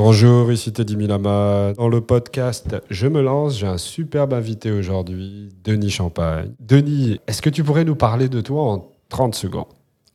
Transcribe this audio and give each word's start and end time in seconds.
Bonjour, 0.00 0.52
ici 0.52 0.72
Teddy 0.72 0.96
Milama. 0.96 1.72
Dans 1.76 1.88
le 1.88 2.00
podcast 2.00 2.76
Je 2.88 3.08
me 3.08 3.20
lance, 3.20 3.58
j'ai 3.58 3.66
un 3.66 3.78
superbe 3.78 4.32
invité 4.32 4.70
aujourd'hui, 4.70 5.48
Denis 5.64 5.90
Champagne. 5.90 6.52
Denis, 6.60 7.18
est-ce 7.26 7.42
que 7.42 7.50
tu 7.50 7.64
pourrais 7.64 7.82
nous 7.82 7.96
parler 7.96 8.28
de 8.28 8.40
toi 8.40 8.74
en 8.74 8.92
30 9.08 9.34
secondes? 9.34 9.66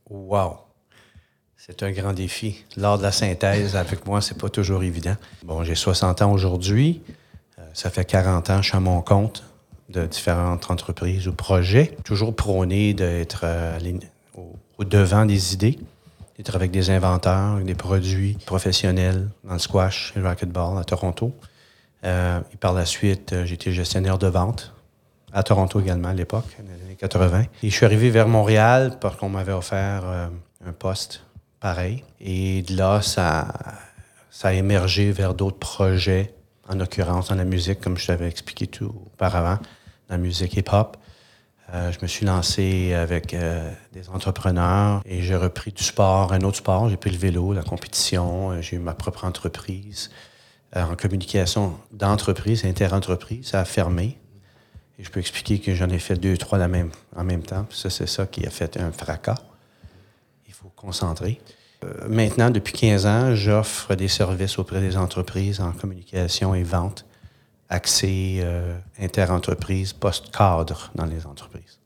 Wow! 0.10 0.54
C'est 1.58 1.84
un 1.84 1.92
grand 1.92 2.14
défi. 2.14 2.64
Lors 2.78 2.98
de 2.98 3.04
la 3.04 3.12
synthèse, 3.12 3.76
avec 3.76 4.08
moi, 4.08 4.22
c'est 4.22 4.38
pas 4.38 4.48
toujours 4.48 4.84
évident. 4.84 5.18
Bon, 5.44 5.66
j'ai 5.66 5.76
60 5.76 6.22
ans 6.22 6.32
aujourd'hui. 6.32 7.02
Euh, 7.60 7.64
ça 7.74 7.90
fait 7.90 8.06
40 8.06 8.52
ans 8.52 8.56
que 8.56 8.64
je 8.64 8.70
suis 8.70 8.78
à 8.78 8.80
mon 8.80 9.02
compte 9.02 9.44
de 9.90 10.06
différentes 10.06 10.72
entreprises 10.72 11.28
ou 11.28 11.34
projets. 11.34 11.98
Toujours 12.06 12.34
prôné 12.34 12.94
d'être 12.94 13.42
euh, 13.44 13.78
au, 14.38 14.54
au 14.78 14.86
devant 14.86 15.26
des 15.26 15.54
idées 15.54 15.78
d'être 16.38 16.56
avec 16.56 16.72
des 16.72 16.90
inventeurs, 16.90 17.60
des 17.60 17.76
produits 17.76 18.38
professionnels 18.46 19.30
dans 19.44 19.54
le 19.54 19.60
squash 19.60 20.14
et 20.16 20.20
le 20.20 20.26
racquetball 20.26 20.78
à 20.78 20.84
Toronto. 20.84 21.34
Euh, 22.04 22.40
et 22.54 22.58
par 22.58 22.74
la 22.74 22.86
suite, 22.86 23.34
euh, 23.34 23.46
j'étais 23.46 23.72
gestionnaire 23.72 24.18
de 24.18 24.28
vente 24.28 24.74
à 25.32 25.42
Toronto 25.44 25.80
également 25.80 26.10
à 26.10 26.14
l'époque, 26.14 26.46
dans 26.60 26.66
les 26.66 26.84
années 26.84 26.96
80. 26.96 27.44
Et 27.64 27.70
je 27.70 27.76
suis 27.76 27.86
arrivé 27.86 28.10
vers 28.10 28.28
Montréal 28.28 28.98
parce 29.00 29.16
qu'on 29.16 29.30
m'avait 29.30 29.54
offert 29.54 30.04
euh, 30.06 30.28
un 30.66 30.74
poste 30.74 31.24
pareil. 31.60 32.04
Et 32.20 32.62
de 32.64 32.76
là, 32.76 33.02
ça, 33.02 33.48
ça 34.30 34.50
a 34.50 34.54
émergé 34.54 35.12
vers 35.12 35.34
d'autres 35.34 35.58
projets, 35.58 36.34
en 36.68 36.76
l'occurrence 36.76 37.30
dans 37.30 37.36
la 37.36 37.46
musique, 37.46 37.80
comme 37.80 37.98
je 37.98 38.08
t'avais 38.08 38.28
expliqué 38.28 38.68
tout 38.68 38.94
auparavant, 39.14 39.58
dans 40.10 40.16
la 40.16 40.18
musique 40.18 40.56
hip-hop. 40.56 40.98
Euh, 41.72 41.92
je 41.92 42.00
me 42.02 42.08
suis 42.08 42.26
lancé 42.26 42.94
avec 42.94 43.34
euh, 43.34 43.72
des 43.94 44.10
entrepreneurs 44.10 45.02
et 45.06 45.22
j'ai 45.22 45.36
repris 45.36 45.72
du 45.72 45.84
sport, 45.84 46.34
un 46.34 46.42
autre 46.42 46.58
sport. 46.58 46.90
J'ai 46.90 46.98
pris 46.98 47.10
le 47.10 47.18
vélo, 47.18 47.54
la 47.54 47.64
compétition. 47.64 48.52
Euh, 48.52 48.62
j'ai 48.62 48.76
eu 48.76 48.80
ma 48.80 48.94
propre 48.94 49.26
entreprise 49.26 50.12
en 50.76 50.96
communication 50.96 51.78
d'entreprise, 51.92 52.66
inter-entreprise. 52.66 53.48
Ça 53.48 53.60
a 53.60 53.66
fermé. 53.66 54.18
Et 54.98 55.04
je 55.04 55.12
peux 55.12 55.20
expliquer 55.20 55.60
que 55.60 55.76
j'en 55.76 55.90
ai 55.90 56.00
fait 56.00 56.16
deux, 56.16 56.36
trois 56.36 56.60
en 56.60 57.24
même 57.24 57.44
temps. 57.44 57.68
ça, 57.70 57.92
c'est 57.92 58.08
ça 58.08 58.26
qui 58.26 58.46
a 58.46 58.50
fait 58.50 58.78
un 58.78 58.92
fracas. 58.92 59.38
Il 60.48 60.54
faut 60.54 60.72
concentrer. 60.76 61.40
maintenant, 62.08 62.50
depuis 62.50 62.74
15 62.74 63.06
ans, 63.06 63.36
j'offre 63.36 63.94
des 63.94 64.08
services 64.08 64.58
auprès 64.58 64.82
des 64.82 64.98
entreprises 64.98 65.62
en 65.62 65.74
communication 65.74 66.56
et 66.56 66.64
vente 66.64 67.06
accès 67.74 68.36
euh, 68.40 68.78
inter-entreprise, 69.00 69.94
post-cadre 69.94 70.92
dans 70.96 71.06
les 71.06 71.26
entreprises. 71.26 71.80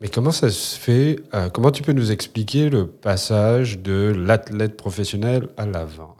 Mais 0.00 0.08
comment 0.08 0.32
ça 0.32 0.50
se 0.50 0.76
fait 0.76 1.20
euh, 1.32 1.48
Comment 1.48 1.70
tu 1.70 1.82
peux 1.82 1.92
nous 1.92 2.10
expliquer 2.10 2.68
le 2.68 2.88
passage 2.88 3.78
de 3.78 4.12
l'athlète 4.16 4.76
professionnel 4.76 5.48
à 5.56 5.64
la 5.64 5.84
vente? 5.84 6.16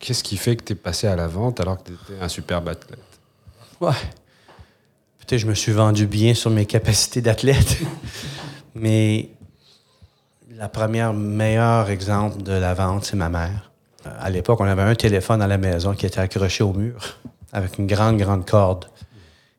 Qu'est-ce 0.00 0.22
qui 0.22 0.38
fait 0.38 0.56
que 0.56 0.64
tu 0.64 0.72
es 0.72 0.76
passé 0.76 1.06
à 1.06 1.14
la 1.14 1.28
vente 1.28 1.60
alors 1.60 1.76
que 1.76 1.90
tu 1.90 1.92
étais 1.92 2.22
un 2.22 2.28
superbe 2.28 2.68
athlète? 2.68 2.98
Ouais. 3.80 3.92
Peut-être 5.18 5.40
je 5.40 5.46
me 5.46 5.54
suis 5.54 5.72
vendu 5.72 6.06
bien 6.06 6.32
sur 6.32 6.50
mes 6.50 6.64
capacités 6.64 7.20
d'athlète, 7.20 7.76
mais 8.74 9.28
la 10.50 10.70
première 10.70 11.12
meilleure 11.12 11.90
exemple 11.90 12.42
de 12.42 12.52
la 12.52 12.72
vente, 12.72 13.04
c'est 13.04 13.16
ma 13.16 13.28
mère. 13.28 13.70
Euh, 14.06 14.10
à 14.18 14.30
l'époque, 14.30 14.58
on 14.60 14.64
avait 14.64 14.82
un 14.82 14.94
téléphone 14.94 15.42
à 15.42 15.46
la 15.46 15.58
maison 15.58 15.92
qui 15.94 16.06
était 16.06 16.20
accroché 16.20 16.64
au 16.64 16.72
mur 16.72 17.18
avec 17.56 17.78
une 17.78 17.86
grande, 17.86 18.18
grande 18.18 18.44
corde. 18.46 18.84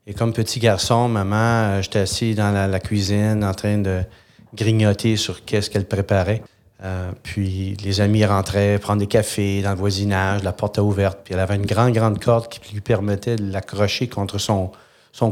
Et 0.06 0.14
comme 0.14 0.32
petit 0.32 0.60
garçon, 0.60 1.10
maman, 1.10 1.36
euh, 1.36 1.82
j'étais 1.82 2.00
assis 2.00 2.36
dans 2.36 2.52
la, 2.52 2.80
cuisine 2.80 3.44
en 3.44 3.54
train 3.54 3.80
de 3.80 4.02
grignoter 4.54 5.18
sur 5.18 5.44
qu'est-ce 5.44 5.72
qu'elle 5.72 5.88
préparait. 5.88 6.44
Euh, 6.84 7.12
puis 7.24 7.76
les 7.84 8.00
amis 8.00 8.24
rentraient 8.24 8.78
prendre 8.78 9.00
des 9.00 9.08
cafés 9.08 9.64
dans 9.64 9.72
le 9.72 9.78
voisinage, 9.78 10.44
la 10.44 10.52
porte 10.52 10.78
ouverte. 10.78 11.22
Puis 11.24 11.34
elle 11.34 11.40
avait 11.40 11.56
une 11.56 11.66
grande, 11.66 11.92
grande 11.92 12.24
corde 12.24 12.48
qui 12.50 12.72
lui 12.72 12.82
permettait 12.82 13.36
de 13.36 13.52
l'accrocher 13.52 14.08
contre 14.08 14.38
son, 14.38 14.72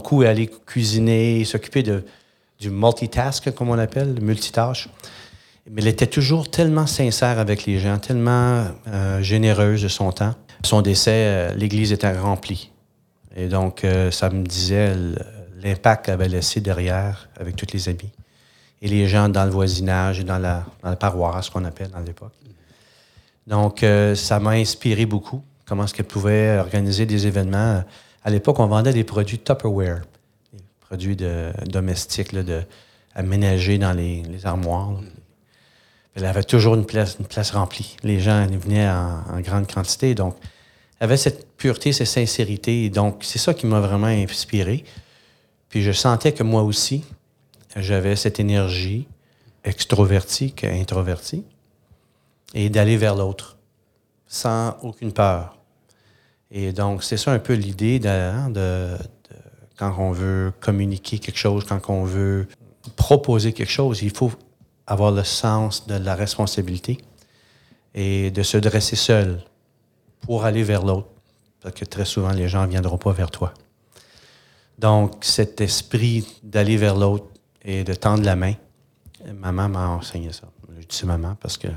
cou 0.04 0.24
et 0.24 0.28
aller 0.28 0.50
cuisiner, 0.66 1.46
s'occuper 1.46 1.84
du 1.84 2.70
multitask, 2.72 3.54
comme 3.54 3.70
on 3.70 3.78
appelle, 3.78 4.16
le 4.16 4.22
multitâche. 4.22 4.90
Mais 5.70 5.84
elle 5.84 5.88
était 5.88 6.08
toujours 6.08 6.50
tellement 6.50 6.88
sincère 6.88 7.38
avec 7.38 7.68
les 7.68 7.78
gens, 7.78 8.00
tellement 8.00 8.66
euh, 8.88 9.22
généreuse 9.22 9.84
de 9.84 9.88
son 9.88 10.12
temps 10.12 10.34
son 10.66 10.82
décès, 10.82 11.12
euh, 11.12 11.54
l'église 11.56 11.92
était 11.92 12.12
remplie. 12.18 12.72
Et 13.36 13.48
donc, 13.48 13.84
euh, 13.84 14.12
ça 14.12 14.30
me 14.30 14.44
disait 14.44 14.96
l'impact 15.62 16.06
qu'elle 16.06 16.14
avait 16.16 16.30
laissé 16.30 16.62
derrière 16.62 17.30
avec 17.40 17.56
tous 17.56 17.68
les 17.74 17.90
amis. 17.90 18.12
Et 18.82 18.88
les 18.88 19.08
gens 19.08 19.30
dans 19.30 19.46
le 19.46 19.52
voisinage 19.52 20.20
et 20.20 20.24
dans 20.24 20.38
la, 20.38 20.66
paroisse, 20.96 21.50
qu'on 21.50 21.66
appelle 21.66 21.90
dans 21.90 22.00
l'époque. 22.00 22.34
Donc, 23.48 23.84
euh, 23.84 24.16
ça 24.16 24.40
m'a 24.40 24.52
inspiré 24.52 25.06
beaucoup. 25.06 25.44
Comment 25.66 25.86
est-ce 25.86 25.94
qu'elle 25.94 26.06
pouvait 26.06 26.58
organiser 26.58 27.06
des 27.06 27.28
événements. 27.28 27.84
À 28.24 28.30
l'époque, 28.30 28.60
on 28.60 28.68
vendait 28.68 28.94
des 28.94 29.04
produits 29.04 29.40
Tupperware, 29.40 30.02
des 30.54 30.64
produits 30.82 31.16
de, 31.16 31.52
domestiques, 31.66 32.34
de, 32.34 32.62
aménagés 33.14 33.78
dans 33.78 33.94
les, 33.94 34.24
armoires. 34.46 34.94
Elle 36.16 36.26
avait 36.26 36.44
toujours 36.44 36.76
une 36.76 36.86
place, 36.86 37.18
une 37.20 37.26
place 37.26 37.52
remplie. 37.52 37.98
Les 38.04 38.20
gens 38.20 38.46
venaient 38.48 38.88
en, 38.88 39.24
en 39.32 39.40
grande 39.42 39.72
quantité. 39.72 40.16
Donc, 40.16 40.36
avait 41.00 41.18
cette 41.18 41.56
pureté, 41.58 41.92
cette 41.92 42.08
sincérité. 42.08 42.90
Donc, 42.90 43.24
c'est 43.24 43.40
ça 43.40 43.54
qui 43.54 43.66
m'a 43.66 43.80
vraiment 43.80 44.08
inspiré. 44.08 44.84
Puis 45.70 45.82
je 45.82 45.92
sentais 45.92 46.32
que 46.32 46.44
moi 46.44 46.64
aussi, 46.64 47.04
j'avais 47.76 48.16
cette 48.16 48.40
énergie 48.40 49.08
extrovertie 49.64 50.54
qu'introvertie 50.54 51.44
et 52.54 52.70
d'aller 52.70 52.98
vers 52.98 53.16
l'autre 53.16 53.58
sans 54.28 54.78
aucune 54.82 55.12
peur. 55.12 55.58
Et 56.52 56.72
donc, 56.72 57.04
c'est 57.04 57.18
ça 57.18 57.32
un 57.32 57.40
peu 57.40 57.54
l'idée 57.54 58.00
de, 58.00 58.52
de, 58.52 58.98
quand 59.78 59.96
on 59.98 60.12
veut 60.12 60.54
communiquer 60.62 61.20
quelque 61.20 61.38
chose, 61.38 61.66
quand 61.66 61.90
on 61.90 62.04
veut 62.06 62.48
proposer 62.96 63.52
quelque 63.52 63.72
chose, 63.72 64.02
il 64.04 64.12
faut 64.12 64.32
avoir 64.88 65.12
le 65.12 65.24
sens 65.24 65.88
de 65.88 65.96
la 65.96 66.16
responsabilité 66.16 66.98
et 67.96 68.32
de 68.32 68.44
se 68.44 68.58
dresser 68.58 68.96
seul 68.96 69.44
pour 70.22 70.46
aller 70.46 70.64
vers 70.64 70.84
l'autre. 70.86 71.08
Parce 71.62 71.76
que 71.76 71.86
très 71.86 72.06
souvent, 72.06 72.32
les 72.32 72.48
gens 72.48 72.64
ne 72.64 72.72
viendront 72.72 72.98
pas 72.98 73.12
vers 73.12 73.32
toi. 73.32 73.54
Donc, 74.78 75.24
cet 75.24 75.62
esprit 75.62 76.28
d'aller 76.44 76.78
vers 76.78 76.96
l'autre 76.96 77.26
et 77.64 77.84
de 77.84 77.94
tendre 77.94 78.24
la 78.24 78.36
main, 78.36 78.54
maman 79.34 79.70
m'a 79.70 79.88
enseigné 79.90 80.32
ça. 80.32 80.48
Je 80.80 80.86
dis 80.86 81.06
maman 81.06 81.36
parce 81.40 81.58
que 81.58 81.70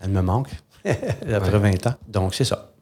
elle 0.00 0.10
me 0.10 0.20
manque 0.20 0.50
après 0.84 1.58
20 1.58 1.86
ans. 1.86 1.94
Donc, 2.06 2.34
c'est 2.34 2.44
ça. 2.44 2.72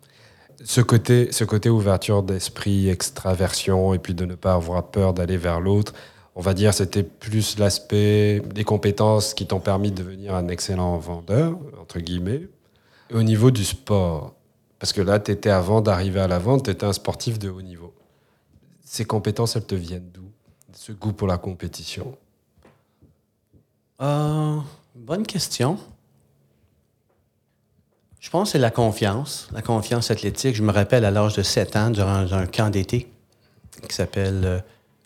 Ce 0.62 0.80
côté, 0.80 1.32
ce 1.32 1.44
côté 1.44 1.70
ouverture 1.70 2.22
d'esprit, 2.22 2.88
extraversion, 2.88 3.94
et 3.94 3.98
puis 3.98 4.14
de 4.14 4.26
ne 4.26 4.34
pas 4.34 4.54
avoir 4.54 4.90
peur 4.90 5.14
d'aller 5.14 5.38
vers 5.38 5.60
l'autre, 5.60 5.94
on 6.34 6.42
va 6.42 6.54
dire 6.54 6.74
c'était 6.74 7.02
plus 7.02 7.58
l'aspect 7.58 8.40
des 8.40 8.64
compétences 8.64 9.32
qui 9.32 9.46
t'ont 9.46 9.60
permis 9.60 9.90
de 9.90 10.02
devenir 10.02 10.34
un 10.34 10.48
excellent 10.48 10.98
vendeur, 10.98 11.58
entre 11.80 11.98
guillemets. 11.98 12.42
au 13.12 13.22
niveau 13.22 13.50
du 13.50 13.64
sport, 13.64 14.34
parce 14.80 14.94
que 14.94 15.02
là, 15.02 15.20
tu 15.20 15.30
étais 15.30 15.50
avant 15.50 15.82
d'arriver 15.82 16.20
à 16.20 16.26
la 16.26 16.38
vente, 16.38 16.64
tu 16.64 16.70
étais 16.70 16.86
un 16.86 16.94
sportif 16.94 17.38
de 17.38 17.50
haut 17.50 17.60
niveau. 17.60 17.92
Ces 18.82 19.04
compétences, 19.04 19.54
elles 19.54 19.66
te 19.66 19.74
viennent 19.74 20.10
d'où? 20.12 20.24
Ce 20.72 20.90
goût 20.90 21.12
pour 21.12 21.28
la 21.28 21.36
compétition? 21.36 22.16
Euh, 24.00 24.56
Bonne 24.94 25.26
question. 25.26 25.78
Je 28.20 28.30
pense 28.30 28.48
que 28.48 28.52
c'est 28.52 28.58
la 28.58 28.70
confiance, 28.70 29.48
la 29.52 29.60
confiance 29.60 30.10
athlétique. 30.10 30.56
Je 30.56 30.62
me 30.62 30.72
rappelle 30.72 31.04
à 31.04 31.10
l'âge 31.10 31.34
de 31.36 31.42
7 31.42 31.76
ans, 31.76 31.90
durant 31.90 32.32
un 32.32 32.46
camp 32.46 32.70
d'été 32.70 33.12
qui 33.86 33.94
s'appelle 33.94 34.42
euh, 34.44 34.60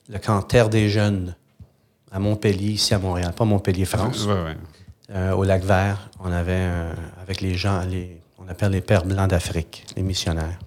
le 0.08 0.18
camp 0.18 0.40
Terre 0.42 0.68
des 0.68 0.88
Jeunes 0.88 1.34
à 2.12 2.20
Montpellier, 2.20 2.70
ici 2.70 2.94
à 2.94 2.98
Montréal, 3.00 3.32
pas 3.36 3.44
Montpellier, 3.44 3.84
France. 3.86 4.28
Euh, 5.10 5.32
au 5.32 5.42
lac 5.42 5.64
Vert, 5.64 6.10
on 6.20 6.30
avait, 6.30 6.68
avec 7.20 7.40
les 7.40 7.54
gens, 7.54 7.82
les, 7.82 8.20
on 8.44 8.50
appelle 8.50 8.72
les 8.72 8.80
Pères 8.80 9.04
Blancs 9.04 9.30
d'Afrique, 9.30 9.84
les 9.96 10.02
missionnaires. 10.02 10.58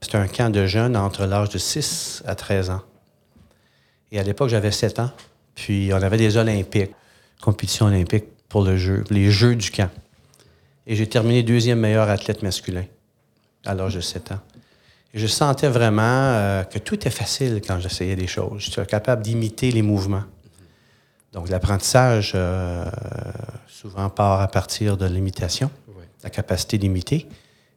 C'est 0.00 0.14
un 0.14 0.26
camp 0.26 0.50
de 0.50 0.66
jeunes 0.66 0.96
entre 0.96 1.26
l'âge 1.26 1.50
de 1.50 1.58
6 1.58 2.22
à 2.26 2.34
13 2.34 2.70
ans. 2.70 2.82
Et 4.12 4.18
à 4.18 4.22
l'époque, 4.22 4.48
j'avais 4.48 4.70
7 4.70 5.00
ans. 5.00 5.10
Puis 5.54 5.90
on 5.92 5.96
avait 5.96 6.16
des 6.16 6.36
Olympiques, 6.36 6.92
compétition 7.42 7.86
olympique 7.86 8.24
pour 8.48 8.62
le 8.62 8.76
jeu, 8.76 9.04
les 9.10 9.30
Jeux 9.30 9.56
du 9.56 9.70
camp. 9.70 9.90
Et 10.86 10.96
j'ai 10.96 11.06
terminé 11.06 11.42
deuxième 11.42 11.80
meilleur 11.80 12.08
athlète 12.08 12.42
masculin 12.42 12.84
à 13.66 13.74
l'âge 13.74 13.96
de 13.96 14.00
7 14.00 14.32
ans. 14.32 14.40
Je 15.12 15.26
sentais 15.26 15.68
vraiment 15.68 16.02
euh, 16.02 16.62
que 16.64 16.78
tout 16.78 16.94
était 16.94 17.10
facile 17.10 17.60
quand 17.66 17.80
j'essayais 17.80 18.16
des 18.16 18.26
choses. 18.26 18.60
J'étais 18.60 18.86
capable 18.86 19.22
d'imiter 19.22 19.70
les 19.72 19.82
mouvements. 19.82 20.24
Donc 21.32 21.48
l'apprentissage, 21.50 22.32
euh, 22.34 22.84
souvent, 23.66 24.08
part 24.08 24.40
à 24.40 24.48
partir 24.48 24.96
de 24.96 25.06
l'imitation 25.06 25.70
la 26.22 26.30
capacité 26.30 26.78
d'imiter 26.78 27.26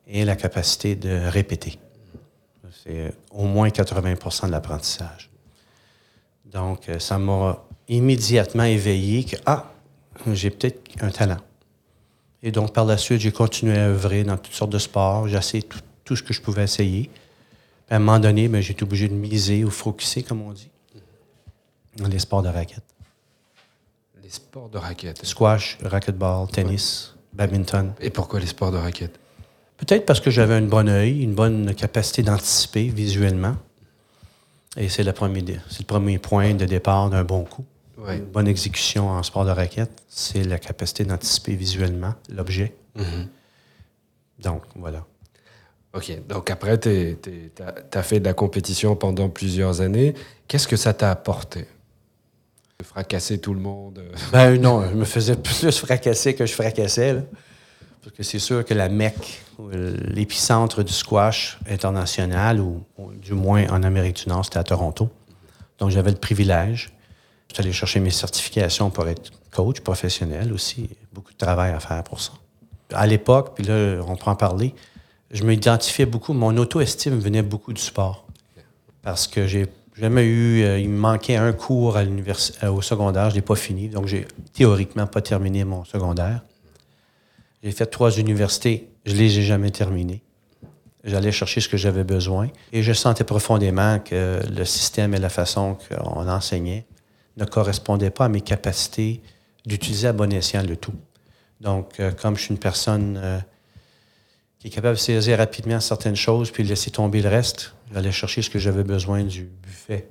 et 0.07 0.25
la 0.25 0.35
capacité 0.35 0.95
de 0.95 1.27
répéter. 1.27 1.79
C'est 2.83 3.13
au 3.31 3.45
moins 3.45 3.69
80% 3.69 4.47
de 4.47 4.51
l'apprentissage. 4.51 5.29
Donc, 6.45 6.89
euh, 6.89 6.99
ça 6.99 7.17
m'a 7.17 7.63
immédiatement 7.87 8.63
éveillé 8.63 9.23
que, 9.23 9.35
ah, 9.45 9.71
j'ai 10.33 10.49
peut-être 10.49 10.81
un 11.01 11.09
talent. 11.09 11.37
Et 12.43 12.51
donc, 12.51 12.73
par 12.73 12.85
la 12.85 12.97
suite, 12.97 13.21
j'ai 13.21 13.31
continué 13.31 13.77
à 13.77 13.87
œuvrer 13.87 14.23
dans 14.23 14.37
toutes 14.37 14.53
sortes 14.53 14.71
de 14.71 14.79
sports. 14.79 15.27
J'ai 15.27 15.37
essayé 15.37 15.63
tout, 15.63 15.79
tout 16.03 16.15
ce 16.15 16.23
que 16.23 16.33
je 16.33 16.41
pouvais 16.41 16.63
essayer. 16.63 17.03
Puis 17.85 17.93
à 17.93 17.95
un 17.95 17.99
moment 17.99 18.19
donné, 18.19 18.47
ben, 18.47 18.61
j'ai 18.61 18.73
été 18.73 18.83
obligé 18.83 19.07
de 19.07 19.13
miser 19.13 19.63
ou 19.63 19.69
focuser, 19.69 20.23
comme 20.23 20.41
on 20.41 20.51
dit, 20.51 20.69
dans 21.97 22.07
les 22.07 22.19
sports 22.19 22.41
de 22.41 22.49
raquettes. 22.49 22.83
Les 24.23 24.29
sports 24.29 24.69
de 24.69 24.77
raquettes. 24.77 25.23
Squash, 25.25 25.77
racquetball, 25.83 26.49
tennis, 26.49 27.15
badminton. 27.33 27.93
Et 27.99 28.09
pourquoi 28.09 28.39
les 28.39 28.47
sports 28.47 28.71
de 28.71 28.77
raquettes? 28.77 29.19
Peut-être 29.77 30.05
parce 30.05 30.19
que 30.19 30.29
j'avais 30.29 30.53
un 30.53 30.61
bon 30.61 30.87
œil, 30.87 31.23
une 31.23 31.33
bonne 31.33 31.73
capacité 31.73 32.21
d'anticiper 32.21 32.87
visuellement. 32.89 33.55
Et 34.77 34.89
c'est 34.89 35.03
le 35.03 35.11
premier, 35.11 35.43
c'est 35.69 35.79
le 35.79 35.85
premier 35.85 36.19
point 36.19 36.53
de 36.53 36.65
départ 36.65 37.09
d'un 37.09 37.23
bon 37.23 37.43
coup. 37.43 37.65
Ouais. 37.97 38.17
Une 38.17 38.25
bonne 38.25 38.47
exécution 38.47 39.09
en 39.09 39.23
sport 39.23 39.45
de 39.45 39.51
raquette, 39.51 39.91
c'est 40.07 40.43
la 40.43 40.59
capacité 40.59 41.03
d'anticiper 41.03 41.55
visuellement 41.55 42.13
l'objet. 42.29 42.73
Mhm. 42.95 43.27
Donc, 44.39 44.63
voilà. 44.75 45.05
Ok, 45.93 46.25
donc 46.27 46.49
après, 46.49 46.79
tu 46.79 47.17
as, 47.93 48.03
fait 48.03 48.19
de 48.19 48.25
la 48.25 48.33
compétition 48.33 48.95
pendant 48.95 49.29
plusieurs 49.29 49.81
années. 49.81 50.13
Qu'est-ce 50.47 50.67
que 50.67 50.77
ça 50.77 50.93
t'a 50.93 51.11
apporté? 51.11 51.67
Fracasser 52.83 53.39
tout 53.39 53.53
le 53.53 53.59
monde 53.59 54.03
Ben 54.31 54.59
non, 54.59 54.87
je 54.89 54.95
me 54.95 55.05
faisais 55.05 55.35
plus 55.35 55.71
fracasser 55.77 56.35
que 56.35 56.45
je 56.45 56.53
fracassais. 56.53 57.23
Parce 58.03 58.15
que 58.15 58.23
c'est 58.23 58.39
sûr 58.39 58.65
que 58.65 58.73
la 58.73 58.89
Mecque, 58.89 59.43
l'épicentre 60.07 60.83
du 60.83 60.91
squash 60.91 61.59
international, 61.69 62.59
ou, 62.59 62.83
ou 62.97 63.13
du 63.13 63.33
moins 63.33 63.67
en 63.69 63.83
Amérique 63.83 64.23
du 64.23 64.29
Nord, 64.29 64.45
c'était 64.45 64.57
à 64.57 64.63
Toronto. 64.63 65.09
Donc 65.77 65.91
j'avais 65.91 66.11
le 66.11 66.17
privilège. 66.17 66.91
J'étais 67.47 67.61
allé 67.61 67.73
chercher 67.73 67.99
mes 67.99 68.11
certifications 68.11 68.89
pour 68.89 69.07
être 69.07 69.31
coach 69.51 69.81
professionnel 69.81 70.53
aussi. 70.53 70.89
Beaucoup 71.11 71.33
de 71.33 71.37
travail 71.37 71.73
à 71.73 71.79
faire 71.79 72.03
pour 72.03 72.21
ça. 72.21 72.31
À 72.93 73.05
l'époque, 73.05 73.53
puis 73.55 73.65
là, 73.65 74.01
on 74.07 74.15
prend 74.15 74.31
en 74.31 74.35
parler, 74.35 74.73
je 75.31 75.43
m'identifiais 75.43 76.05
beaucoup, 76.05 76.33
mon 76.33 76.55
auto-estime 76.57 77.19
venait 77.19 77.41
beaucoup 77.41 77.73
du 77.73 77.81
sport. 77.81 78.25
Parce 79.01 79.27
que 79.27 79.47
j'ai 79.47 79.67
jamais 79.95 80.25
eu, 80.25 80.63
euh, 80.63 80.79
il 80.79 80.89
me 80.89 80.97
manquait 80.97 81.35
un 81.35 81.53
cours 81.53 81.97
à 81.97 82.01
euh, 82.01 82.71
au 82.71 82.81
secondaire, 82.81 83.29
je 83.29 83.35
l'ai 83.35 83.41
pas 83.41 83.55
fini, 83.55 83.89
donc 83.89 84.07
j'ai 84.07 84.27
théoriquement 84.53 85.07
pas 85.07 85.21
terminé 85.21 85.63
mon 85.63 85.83
secondaire. 85.83 86.41
J'ai 87.63 87.71
fait 87.71 87.85
trois 87.85 88.17
universités, 88.17 88.89
je 89.05 89.15
les 89.15 89.37
ai 89.39 89.41
jamais 89.43 89.71
terminées. 89.71 90.21
J'allais 91.03 91.31
chercher 91.31 91.61
ce 91.61 91.69
que 91.69 91.77
j'avais 91.77 92.03
besoin 92.03 92.49
et 92.71 92.83
je 92.83 92.93
sentais 92.93 93.23
profondément 93.23 93.99
que 93.99 94.39
le 94.55 94.65
système 94.65 95.15
et 95.15 95.19
la 95.19 95.29
façon 95.29 95.75
qu'on 95.89 96.27
enseignait 96.27 96.85
ne 97.37 97.45
correspondaient 97.45 98.11
pas 98.11 98.25
à 98.25 98.29
mes 98.29 98.41
capacités 98.41 99.21
d'utiliser 99.65 100.07
à 100.07 100.13
bon 100.13 100.31
escient 100.31 100.63
le 100.63 100.75
tout. 100.75 100.93
Donc, 101.59 101.99
euh, 101.99 102.11
comme 102.11 102.35
je 102.35 102.41
suis 102.41 102.51
une 102.51 102.59
personne 102.59 103.19
euh, 103.21 103.39
qui 104.61 104.67
est 104.67 104.69
capable 104.69 104.95
de 104.95 104.99
saisir 104.99 105.39
rapidement 105.39 105.79
certaines 105.79 106.15
choses 106.15 106.51
puis 106.51 106.63
laisser 106.63 106.91
tomber 106.91 107.23
le 107.23 107.29
reste, 107.29 107.73
j'allais 107.91 108.11
chercher 108.11 108.43
ce 108.43 108.49
que 108.51 108.59
j'avais 108.59 108.83
besoin 108.83 109.23
du 109.23 109.49
buffet. 109.63 110.07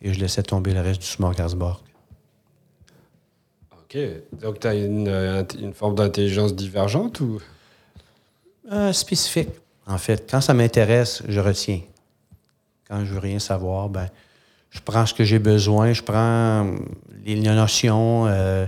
Et 0.00 0.14
je 0.14 0.18
laissais 0.18 0.42
tomber 0.42 0.72
le 0.72 0.80
reste 0.80 1.00
du 1.00 1.06
smorgasbord. 1.06 1.84
Ok, 3.72 3.98
donc 4.32 4.60
tu 4.60 4.66
as 4.66 4.74
une, 4.74 5.08
euh, 5.08 5.44
une 5.60 5.74
forme 5.74 5.94
d'intelligence 5.94 6.54
divergente 6.54 7.20
ou? 7.20 7.38
Euh, 8.72 8.94
spécifique, 8.94 9.50
en 9.86 9.98
fait. 9.98 10.30
Quand 10.30 10.40
ça 10.40 10.54
m'intéresse, 10.54 11.22
je 11.28 11.40
retiens. 11.40 11.80
Quand 12.88 13.04
je 13.04 13.12
veux 13.12 13.18
rien 13.18 13.40
savoir, 13.40 13.90
ben, 13.90 14.08
je 14.70 14.80
prends 14.80 15.04
ce 15.04 15.12
que 15.12 15.24
j'ai 15.24 15.38
besoin, 15.38 15.92
je 15.92 16.02
prends 16.02 16.74
les 17.26 17.36
notions, 17.36 18.26
euh, 18.26 18.66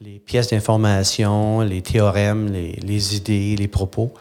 les 0.00 0.18
pièces 0.18 0.48
d'information, 0.50 1.60
les 1.60 1.82
théorèmes, 1.82 2.50
les, 2.52 3.16
idées, 3.16 3.56
les 3.56 3.68
propos. 3.68 4.12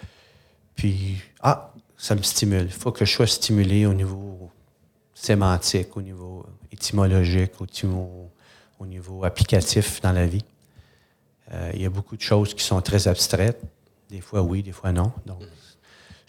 Puis, 0.75 1.18
ah, 1.41 1.71
ça 1.97 2.15
me 2.15 2.21
stimule. 2.24 2.63
Il 2.65 2.71
faut 2.71 2.91
que 2.91 3.06
je 3.06 3.12
sois 3.13 3.27
stimulé 3.27 3.85
au 3.85 3.94
niveau 3.94 4.50
sémantique, 5.13 5.95
au 5.97 6.01
niveau 6.01 6.45
étymologique, 6.71 7.51
au, 7.59 7.65
niveau- 7.65 8.29
au 8.79 8.85
niveau 8.85 9.24
applicatif 9.24 10.01
dans 10.01 10.12
la 10.12 10.25
vie. 10.27 10.44
Euh, 11.53 11.71
il 11.74 11.81
y 11.81 11.85
a 11.85 11.89
beaucoup 11.89 12.15
de 12.18 12.21
choses 12.21 12.53
qui 12.53 12.63
sont 12.63 12.81
très 12.81 13.07
abstraites. 13.07 13.62
Des 14.09 14.21
fois 14.21 14.41
oui, 14.41 14.63
des 14.63 14.71
fois 14.71 14.91
non. 14.91 15.12
Donc, 15.25 15.41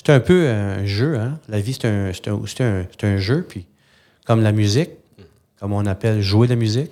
c'est 0.05 0.12
un 0.12 0.21
peu 0.21 0.49
un 0.49 0.85
jeu. 0.87 1.19
Hein? 1.19 1.39
La 1.49 1.61
vie, 1.61 1.73
c'est 1.75 1.87
un, 1.87 2.12
c'est 2.12 2.29
un- 2.29 2.41
c'est 2.47 2.61
un- 2.62 2.87
c'est 2.91 3.05
un 3.06 3.17
jeu. 3.19 3.43
Puis, 3.49 3.67
comme 4.27 4.43
la 4.43 4.53
musique, 4.53 4.91
comme 5.59 5.73
on 5.73 5.85
appelle 5.87 6.21
jouer 6.23 6.47
la 6.47 6.56
musique, 6.56 6.91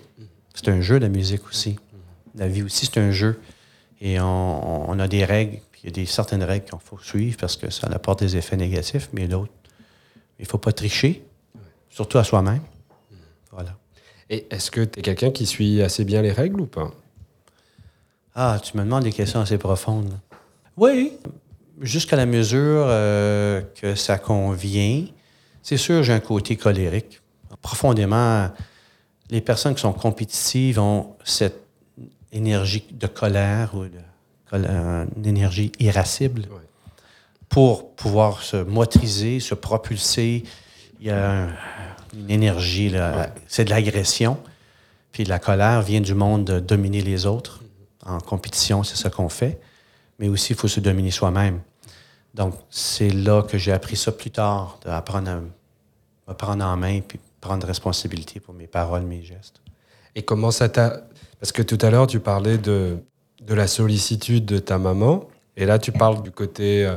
c'est 0.55 0.69
un 0.69 0.81
jeu, 0.81 0.99
la 0.99 1.09
musique 1.09 1.47
aussi. 1.49 1.79
La 2.37 2.49
vie 2.49 2.63
aussi, 2.63 2.87
c'est 2.87 3.01
un 3.01 3.11
jeu. 3.11 3.41
Et 4.01 4.21
on, 4.21 4.91
on 4.91 4.99
a 4.99 5.09
des 5.09 5.25
règles, 5.25 5.59
puis 5.73 5.83
il 5.85 5.87
y 5.87 5.89
a 5.89 5.93
des, 5.93 6.07
certaines 6.07 6.43
règles 6.43 6.67
qu'il 6.67 6.79
faut 6.79 6.99
suivre 6.99 7.37
parce 7.39 7.57
que 7.57 7.71
ça 7.71 7.89
apporte 7.89 8.21
des 8.21 8.37
effets 8.37 8.57
négatifs, 8.57 9.09
mais 9.13 9.27
d'autres, 9.27 9.53
il 10.39 10.43
ne 10.43 10.49
faut 10.49 10.59
pas 10.59 10.73
tricher, 10.73 11.25
surtout 11.89 12.19
à 12.19 12.25
soi-même. 12.25 12.61
Voilà. 13.53 13.77
Et 14.29 14.47
est-ce 14.51 14.71
que 14.71 14.83
tu 14.83 14.99
es 14.99 15.03
quelqu'un 15.03 15.31
qui 15.31 15.47
suit 15.47 15.83
assez 15.83 16.05
bien 16.05 16.21
les 16.21 16.33
règles 16.33 16.61
ou 16.61 16.67
pas? 16.67 16.93
Ah, 18.35 18.61
tu 18.63 18.77
me 18.77 18.83
demandes 18.83 19.05
des 19.05 19.13
questions 19.13 19.41
assez 19.41 19.57
profondes. 19.57 20.13
Oui, 20.77 21.13
jusqu'à 21.81 22.17
la 22.17 22.27
mesure 22.27 22.85
euh, 22.89 23.63
que 23.81 23.95
ça 23.95 24.19
convient. 24.19 25.07
C'est 25.63 25.79
sûr, 25.79 26.03
j'ai 26.03 26.13
un 26.13 26.21
côté 26.21 26.57
colérique. 26.57 27.23
Profondément, 27.63 28.51
les 29.31 29.41
personnes 29.41 29.75
qui 29.75 29.81
sont 29.81 29.95
compétitives 29.95 30.79
ont 30.79 31.15
cette 31.25 31.66
énergie 32.37 32.85
de 32.91 33.07
colère 33.07 33.75
ou 33.75 33.85
de, 33.85 34.01
col- 34.51 34.67
une 35.17 35.27
énergie 35.27 35.73
irascible 35.79 36.43
pour 37.49 37.95
pouvoir 37.95 38.43
se 38.43 38.57
motriser, 38.57 39.41
se 39.41 39.55
propulser. 39.55 40.45
Il 41.01 41.07
y 41.07 41.11
a 41.11 41.31
un- 41.45 41.49
une 42.15 42.31
énergie, 42.31 42.89
là, 42.89 43.17
Ouais. 43.17 43.33
c'est 43.49 43.65
de 43.65 43.71
l'agression. 43.71 44.39
Puis 45.13 45.25
la 45.25 45.39
colère 45.39 45.83
vient 45.83 46.01
du 46.01 46.15
monde 46.15 46.45
de 46.45 46.61
dominer 46.61 47.01
les 47.03 47.27
autres. 47.27 47.63
En 48.05 48.19
compétition, 48.21 48.83
c'est 48.83 48.97
ce 48.97 49.09
qu'on 49.09 49.29
fait. 49.29 49.61
Mais 50.19 50.29
aussi, 50.29 50.53
il 50.53 50.57
faut 50.57 50.69
se 50.69 50.81
dominer 50.81 51.11
soi-même. 51.11 51.61
Donc, 52.35 52.55
c'est 52.71 53.11
là 53.11 53.43
que 53.43 53.59
j'ai 53.59 53.73
appris 53.73 53.97
ça 53.97 54.13
plus 54.13 54.31
tard, 54.31 54.79
d'apprendre 54.85 55.31
à 55.31 55.37
me 56.29 56.35
prendre 56.35 56.65
en 56.65 56.77
main 56.77 57.01
puis 57.01 57.19
prendre 57.41 57.67
responsabilité 57.67 58.41
pour 58.41 58.55
mes 58.55 58.67
paroles, 58.67 59.03
mes 59.03 59.23
gestes. 59.23 59.61
Et 60.15 60.23
comment 60.23 60.51
ça 60.51 60.69
t'a... 60.69 61.01
Parce 61.41 61.53
que 61.53 61.63
tout 61.63 61.79
à 61.83 61.91
l'heure, 61.91 62.07
tu 62.07 62.21
parlais 62.21 62.59
de, 62.59 62.97
de 63.43 63.55
la 63.55 63.67
sollicitude 63.67 64.45
de 64.45 64.59
ta 64.59 64.79
maman. 64.79 65.29
Et 65.57 65.67
là, 65.67 65.79
tu 65.79 65.93
parles 65.93 66.23
du 66.23 66.31
côté... 66.31 66.85
euh, 66.85 66.97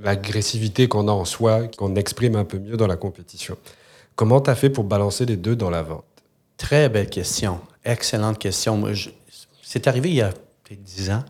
l'agressivité 0.00 0.88
qu'on 0.88 1.08
a 1.08 1.12
en 1.12 1.24
soi, 1.24 1.68
qu'on 1.76 1.96
exprime 1.96 2.36
un 2.36 2.44
peu 2.44 2.58
mieux 2.58 2.76
dans 2.76 2.86
la 2.86 2.96
compétition. 2.96 3.56
Comment 4.16 4.40
tu 4.40 4.50
as 4.50 4.54
fait 4.54 4.70
pour 4.70 4.84
balancer 4.84 5.26
les 5.26 5.36
deux 5.36 5.56
dans 5.56 5.70
la 5.70 5.82
vente? 5.82 6.04
Très 6.56 6.88
belle 6.88 7.10
question. 7.10 7.60
Excellente 7.84 8.38
question. 8.38 8.84
C'est 9.62 9.86
arrivé 9.86 10.10
il 10.10 10.16
y 10.16 10.22
a 10.22 10.32
peut-être 10.64 10.82
10 10.82 11.10
ans, 11.10 11.24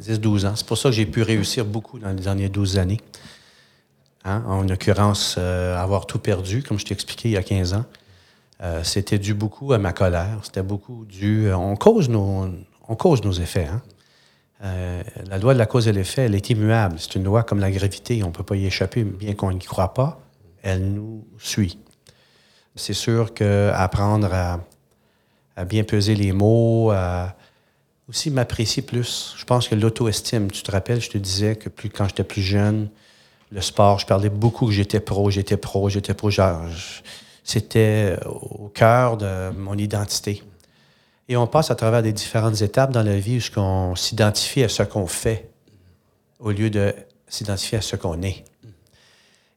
10-12 0.00 0.46
ans. 0.46 0.56
C'est 0.56 0.66
pour 0.66 0.78
ça 0.78 0.88
que 0.90 0.94
j'ai 0.94 1.06
pu 1.06 1.22
réussir 1.22 1.64
beaucoup 1.64 1.98
dans 1.98 2.08
les 2.08 2.14
dernières 2.22 2.50
12 2.50 2.78
années. 2.78 3.00
Hein? 4.24 4.42
En 4.46 4.62
l'occurrence, 4.62 5.36
euh, 5.38 5.76
avoir 5.76 6.06
tout 6.06 6.18
perdu, 6.18 6.62
comme 6.62 6.78
je 6.78 6.84
t'ai 6.84 6.94
expliqué 6.94 7.28
il 7.28 7.32
y 7.32 7.36
a 7.36 7.42
15 7.42 7.74
ans, 7.74 7.84
euh, 8.62 8.82
c'était 8.82 9.18
dû 9.18 9.34
beaucoup 9.34 9.72
à 9.72 9.78
ma 9.78 9.92
colère. 9.92 10.40
C'était 10.42 10.62
beaucoup 10.62 11.04
dû... 11.04 11.46
euh, 11.46 11.56
on, 11.56 11.76
cause 11.76 12.08
nos, 12.08 12.48
on 12.88 12.96
cause 12.96 13.22
nos 13.22 13.32
effets. 13.32 13.66
hein. 13.66 13.82
Euh, 14.64 15.02
la 15.28 15.38
loi 15.38 15.54
de 15.54 15.58
la 15.58 15.66
cause 15.66 15.86
et 15.86 15.92
l'effet, 15.92 16.22
elle 16.22 16.34
est 16.34 16.50
immuable. 16.50 16.96
C'est 16.98 17.14
une 17.14 17.24
loi 17.24 17.44
comme 17.44 17.60
la 17.60 17.70
gravité. 17.70 18.22
On 18.24 18.28
ne 18.28 18.32
peut 18.32 18.42
pas 18.42 18.56
y 18.56 18.66
échapper, 18.66 19.04
bien 19.04 19.34
qu'on 19.34 19.52
n'y 19.52 19.60
croit 19.60 19.94
pas. 19.94 20.20
Elle 20.62 20.92
nous 20.92 21.24
suit. 21.38 21.78
C'est 22.74 22.94
sûr 22.94 23.34
qu'apprendre 23.34 24.32
à, 24.32 24.60
à 25.56 25.64
bien 25.64 25.84
peser 25.84 26.14
les 26.14 26.32
mots, 26.32 26.90
à 26.90 27.36
aussi 28.08 28.30
m'apprécier 28.30 28.82
plus. 28.82 29.34
Je 29.36 29.44
pense 29.44 29.68
que 29.68 29.74
l'auto-estime, 29.74 30.50
tu 30.50 30.62
te 30.62 30.70
rappelles, 30.70 31.00
je 31.00 31.10
te 31.10 31.18
disais 31.18 31.56
que 31.56 31.68
plus 31.68 31.90
quand 31.90 32.08
j'étais 32.08 32.24
plus 32.24 32.42
jeune, 32.42 32.88
le 33.50 33.60
sport, 33.60 33.98
je 33.98 34.06
parlais 34.06 34.28
beaucoup 34.30 34.66
que 34.66 34.72
j'étais 34.72 35.00
pro, 35.00 35.30
j'étais 35.30 35.56
pro, 35.56 35.88
j'étais 35.88 36.14
pro. 36.14 36.30
C'était 37.48 38.14
au 38.26 38.68
cœur 38.68 39.16
de 39.16 39.48
mon 39.56 39.72
identité. 39.78 40.42
Et 41.30 41.36
on 41.38 41.46
passe 41.46 41.70
à 41.70 41.74
travers 41.74 42.02
des 42.02 42.12
différentes 42.12 42.60
étapes 42.60 42.92
dans 42.92 43.02
la 43.02 43.18
vie 43.18 43.38
où 43.38 43.58
on 43.58 43.96
s'identifie 43.96 44.62
à 44.62 44.68
ce 44.68 44.82
qu'on 44.82 45.06
fait 45.06 45.48
au 46.40 46.50
lieu 46.50 46.68
de 46.68 46.94
s'identifier 47.26 47.78
à 47.78 47.80
ce 47.80 47.96
qu'on 47.96 48.20
est. 48.20 48.44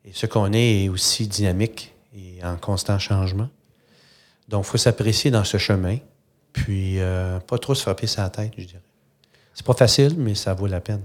Et 0.05 0.13
ce 0.13 0.25
qu'on 0.25 0.53
est 0.53 0.85
est 0.85 0.87
aussi 0.87 1.27
dynamique 1.27 1.93
et 2.15 2.41
en 2.45 2.55
constant 2.55 2.97
changement. 2.97 3.49
Donc, 4.47 4.63
il 4.65 4.69
faut 4.69 4.77
s'apprécier 4.77 5.29
dans 5.29 5.43
ce 5.43 5.57
chemin, 5.57 5.97
puis 6.53 6.97
euh, 6.97 7.41
pas 7.41 7.57
trop 7.57 7.75
se 7.75 7.81
frapper 7.81 8.07
sa 8.07 8.29
tête, 8.29 8.53
je 8.57 8.67
dirais. 8.67 8.81
C'est 9.53 9.65
pas 9.65 9.73
facile, 9.73 10.15
mais 10.17 10.33
ça 10.33 10.53
vaut 10.53 10.67
la 10.67 10.79
peine. 10.79 11.03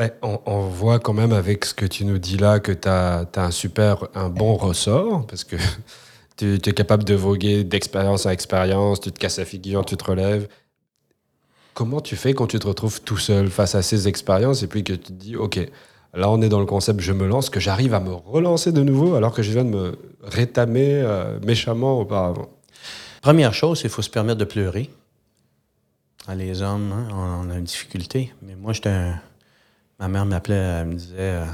Ben, 0.00 0.12
on, 0.22 0.60
voit 0.60 0.98
quand 0.98 1.12
même 1.12 1.32
avec 1.32 1.66
ce 1.66 1.74
que 1.74 1.84
tu 1.84 2.06
nous 2.06 2.16
dis 2.16 2.38
là 2.38 2.58
que 2.58 2.72
tu 2.72 2.88
as, 2.88 3.26
un 3.36 3.50
super, 3.50 4.08
un 4.14 4.30
bon 4.30 4.56
ressort, 4.56 5.26
parce 5.26 5.44
que 5.44 5.56
tu 6.38 6.54
es 6.54 6.72
capable 6.72 7.04
de 7.04 7.12
voguer 7.12 7.64
d'expérience 7.64 8.24
en 8.24 8.30
expérience, 8.30 9.02
tu 9.02 9.12
te 9.12 9.18
casses 9.18 9.38
la 9.38 9.44
figure, 9.44 9.84
tu 9.84 9.98
te 9.98 10.04
relèves. 10.04 10.48
Comment 11.74 12.00
tu 12.00 12.16
fais 12.16 12.32
quand 12.32 12.46
tu 12.46 12.58
te 12.58 12.66
retrouves 12.66 13.02
tout 13.02 13.18
seul 13.18 13.50
face 13.50 13.74
à 13.74 13.82
ces 13.82 14.08
expériences 14.08 14.62
et 14.62 14.68
puis 14.68 14.84
que 14.84 14.94
tu 14.94 15.00
te 15.00 15.12
dis, 15.12 15.36
OK, 15.36 15.58
là 16.14 16.30
on 16.30 16.40
est 16.40 16.48
dans 16.48 16.60
le 16.60 16.64
concept 16.64 17.00
je 17.00 17.12
me 17.12 17.26
lance, 17.26 17.50
que 17.50 17.60
j'arrive 17.60 17.92
à 17.92 18.00
me 18.00 18.14
relancer 18.14 18.72
de 18.72 18.80
nouveau 18.80 19.16
alors 19.16 19.34
que 19.34 19.42
je 19.42 19.52
viens 19.52 19.64
de 19.64 19.68
me 19.68 19.98
rétamer 20.22 20.94
euh, 20.94 21.38
méchamment 21.44 22.00
auparavant? 22.00 22.48
Première 23.20 23.52
chose, 23.52 23.82
il 23.84 23.90
faut 23.90 24.00
se 24.00 24.08
permettre 24.08 24.38
de 24.38 24.46
pleurer. 24.46 24.88
Ah, 26.26 26.34
les 26.34 26.62
hommes, 26.62 26.90
hein, 26.90 27.42
on, 27.44 27.50
a 27.50 27.58
une 27.58 27.64
difficulté. 27.64 28.32
Mais 28.40 28.54
moi, 28.54 28.72
j'étais 28.72 28.88
un... 28.88 29.20
Ma 30.00 30.08
mère 30.08 30.24
m'appelait, 30.24 30.54
elle 30.54 30.86
me 30.86 30.94
disait 30.94 31.14
euh, 31.18 31.44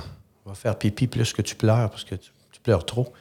Va 0.46 0.54
faire 0.54 0.78
pipi 0.78 1.08
plus 1.08 1.32
que 1.32 1.42
tu 1.42 1.56
pleures 1.56 1.90
parce 1.90 2.04
que 2.04 2.14
tu, 2.14 2.30
pleures 2.62 2.86
trop. 2.86 3.12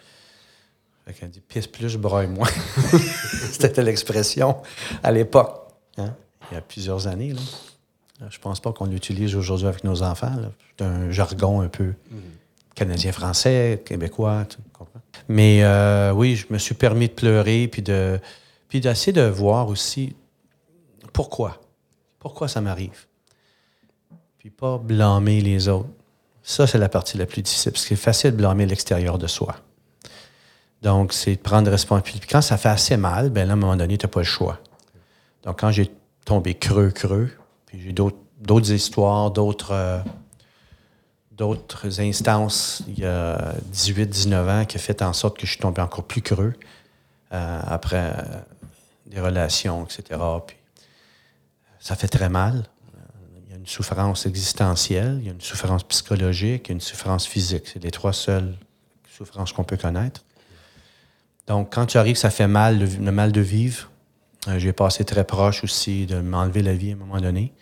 Fait 1.05 1.13
qu'elle 1.13 1.29
dit 1.29 1.41
Pisse 1.41 1.67
plus, 1.67 1.97
broye 1.97 2.27
moins. 2.27 2.47
C'était 3.51 3.83
l'expression 3.83 4.57
à 5.03 5.11
l'époque. 5.11 5.67
Hein, 5.97 6.13
il 6.49 6.55
y 6.55 6.57
a 6.57 6.61
plusieurs 6.61 7.07
années. 7.07 7.33
Là. 7.33 7.41
Euh, 8.21 8.25
je 8.29 8.39
pense 8.39 8.59
pas 8.59 8.71
qu'on 8.71 8.85
l'utilise 8.85 9.35
aujourd'hui 9.35 9.67
avec 9.67 9.83
nos 9.83 10.03
enfants. 10.03 10.31
C'est 10.77 10.85
un 10.85 11.11
jargon 11.11 11.61
un 11.61 11.67
peu 11.67 11.93
canadien-français, 12.75 13.81
québécois. 13.83 14.45
Mais 15.27 15.63
euh, 15.63 16.11
oui, 16.11 16.35
je 16.35 16.45
me 16.51 16.57
suis 16.57 16.75
permis 16.75 17.07
de 17.07 17.13
pleurer 17.13 17.67
puis 17.67 17.81
de 17.81 18.19
puis 18.67 18.79
d'essayer 18.81 19.13
de 19.13 19.21
voir 19.21 19.69
aussi 19.69 20.15
pourquoi. 21.13 21.61
Pourquoi 22.19 22.47
ça 22.47 22.61
m'arrive? 22.61 23.05
Puis 24.45 24.51
pas 24.51 24.77
blâmer 24.77 25.41
les 25.41 25.69
autres. 25.69 25.89
Ça, 26.43 26.67
c'est 26.67 26.77
la 26.77 26.87
partie 26.87 27.17
la 27.17 27.25
plus 27.25 27.41
difficile, 27.41 27.71
parce 27.71 27.81
que 27.81 27.89
c'est 27.89 27.95
facile 27.95 28.29
de 28.29 28.35
blâmer 28.35 28.67
l'extérieur 28.67 29.17
de 29.17 29.25
soi. 29.25 29.55
Donc, 30.83 31.13
c'est 31.13 31.37
de 31.37 31.41
prendre 31.41 31.71
responsabilité. 31.71 32.19
Puis 32.19 32.29
quand 32.29 32.43
ça 32.43 32.55
fait 32.59 32.69
assez 32.69 32.95
mal, 32.95 33.31
ben 33.31 33.47
là, 33.47 33.53
à 33.53 33.55
un 33.55 33.59
moment 33.59 33.75
donné, 33.75 33.97
tu 33.97 34.05
n'as 34.05 34.11
pas 34.11 34.19
le 34.19 34.25
choix. 34.25 34.59
Donc, 35.41 35.61
quand 35.61 35.71
j'ai 35.71 35.89
tombé 36.25 36.53
creux, 36.53 36.91
creux, 36.91 37.31
puis 37.65 37.81
j'ai 37.81 37.91
d'autres 37.91 38.71
histoires, 38.71 39.31
d'autres 39.31 39.71
euh, 39.71 39.97
d'autres 41.31 41.99
instances 41.99 42.83
il 42.87 42.99
y 42.99 43.05
a 43.05 43.55
18, 43.71 44.05
19 44.05 44.47
ans 44.47 44.65
qui 44.65 44.77
a 44.77 44.79
fait 44.79 45.01
en 45.01 45.13
sorte 45.13 45.39
que 45.39 45.47
je 45.47 45.53
suis 45.53 45.59
tombé 45.59 45.81
encore 45.81 46.03
plus 46.03 46.21
creux 46.21 46.53
euh, 47.33 47.61
après 47.65 48.13
euh, 48.15 48.21
des 49.07 49.19
relations, 49.19 49.85
etc. 49.85 50.21
Puis 50.45 50.57
ça 51.79 51.95
fait 51.95 52.09
très 52.09 52.29
mal. 52.29 52.65
Une 53.65 53.71
souffrance 53.71 54.27
existentielle, 54.27 55.17
il 55.21 55.25
y 55.25 55.29
a 55.29 55.33
une 55.33 55.41
souffrance 55.41 55.81
psychologique, 55.85 56.67
il 56.67 56.69
y 56.69 56.71
a 56.71 56.75
une 56.75 56.81
souffrance 56.81 57.25
physique. 57.25 57.63
C'est 57.65 57.83
les 57.83 57.89
trois 57.89 58.13
seules 58.13 58.53
souffrances 59.11 59.53
qu'on 59.53 59.63
peut 59.63 59.75
connaître. 59.75 60.23
Donc, 61.47 61.73
quand 61.73 61.87
tu 61.87 61.97
arrives, 61.97 62.15
ça 62.15 62.29
fait 62.29 62.45
mal, 62.47 62.77
le, 62.77 63.11
mal 63.11 63.31
de 63.31 63.41
vivre. 63.41 63.89
Euh, 64.47 64.59
j'ai 64.59 64.71
passé 64.71 65.03
très 65.03 65.23
proche 65.23 65.63
aussi 65.63 66.05
de 66.05 66.21
m'enlever 66.21 66.61
la 66.61 66.75
vie 66.75 66.91
à 66.91 66.93
un 66.93 66.97
moment 66.97 67.19
donné. 67.19 67.53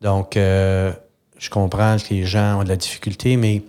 Donc, 0.00 0.36
euh, 0.36 0.92
je 1.38 1.50
comprends 1.50 1.96
que 1.96 2.14
les 2.14 2.24
gens 2.24 2.60
ont 2.60 2.62
de 2.62 2.68
la 2.68 2.76
difficulté, 2.76 3.36
mais 3.36 3.64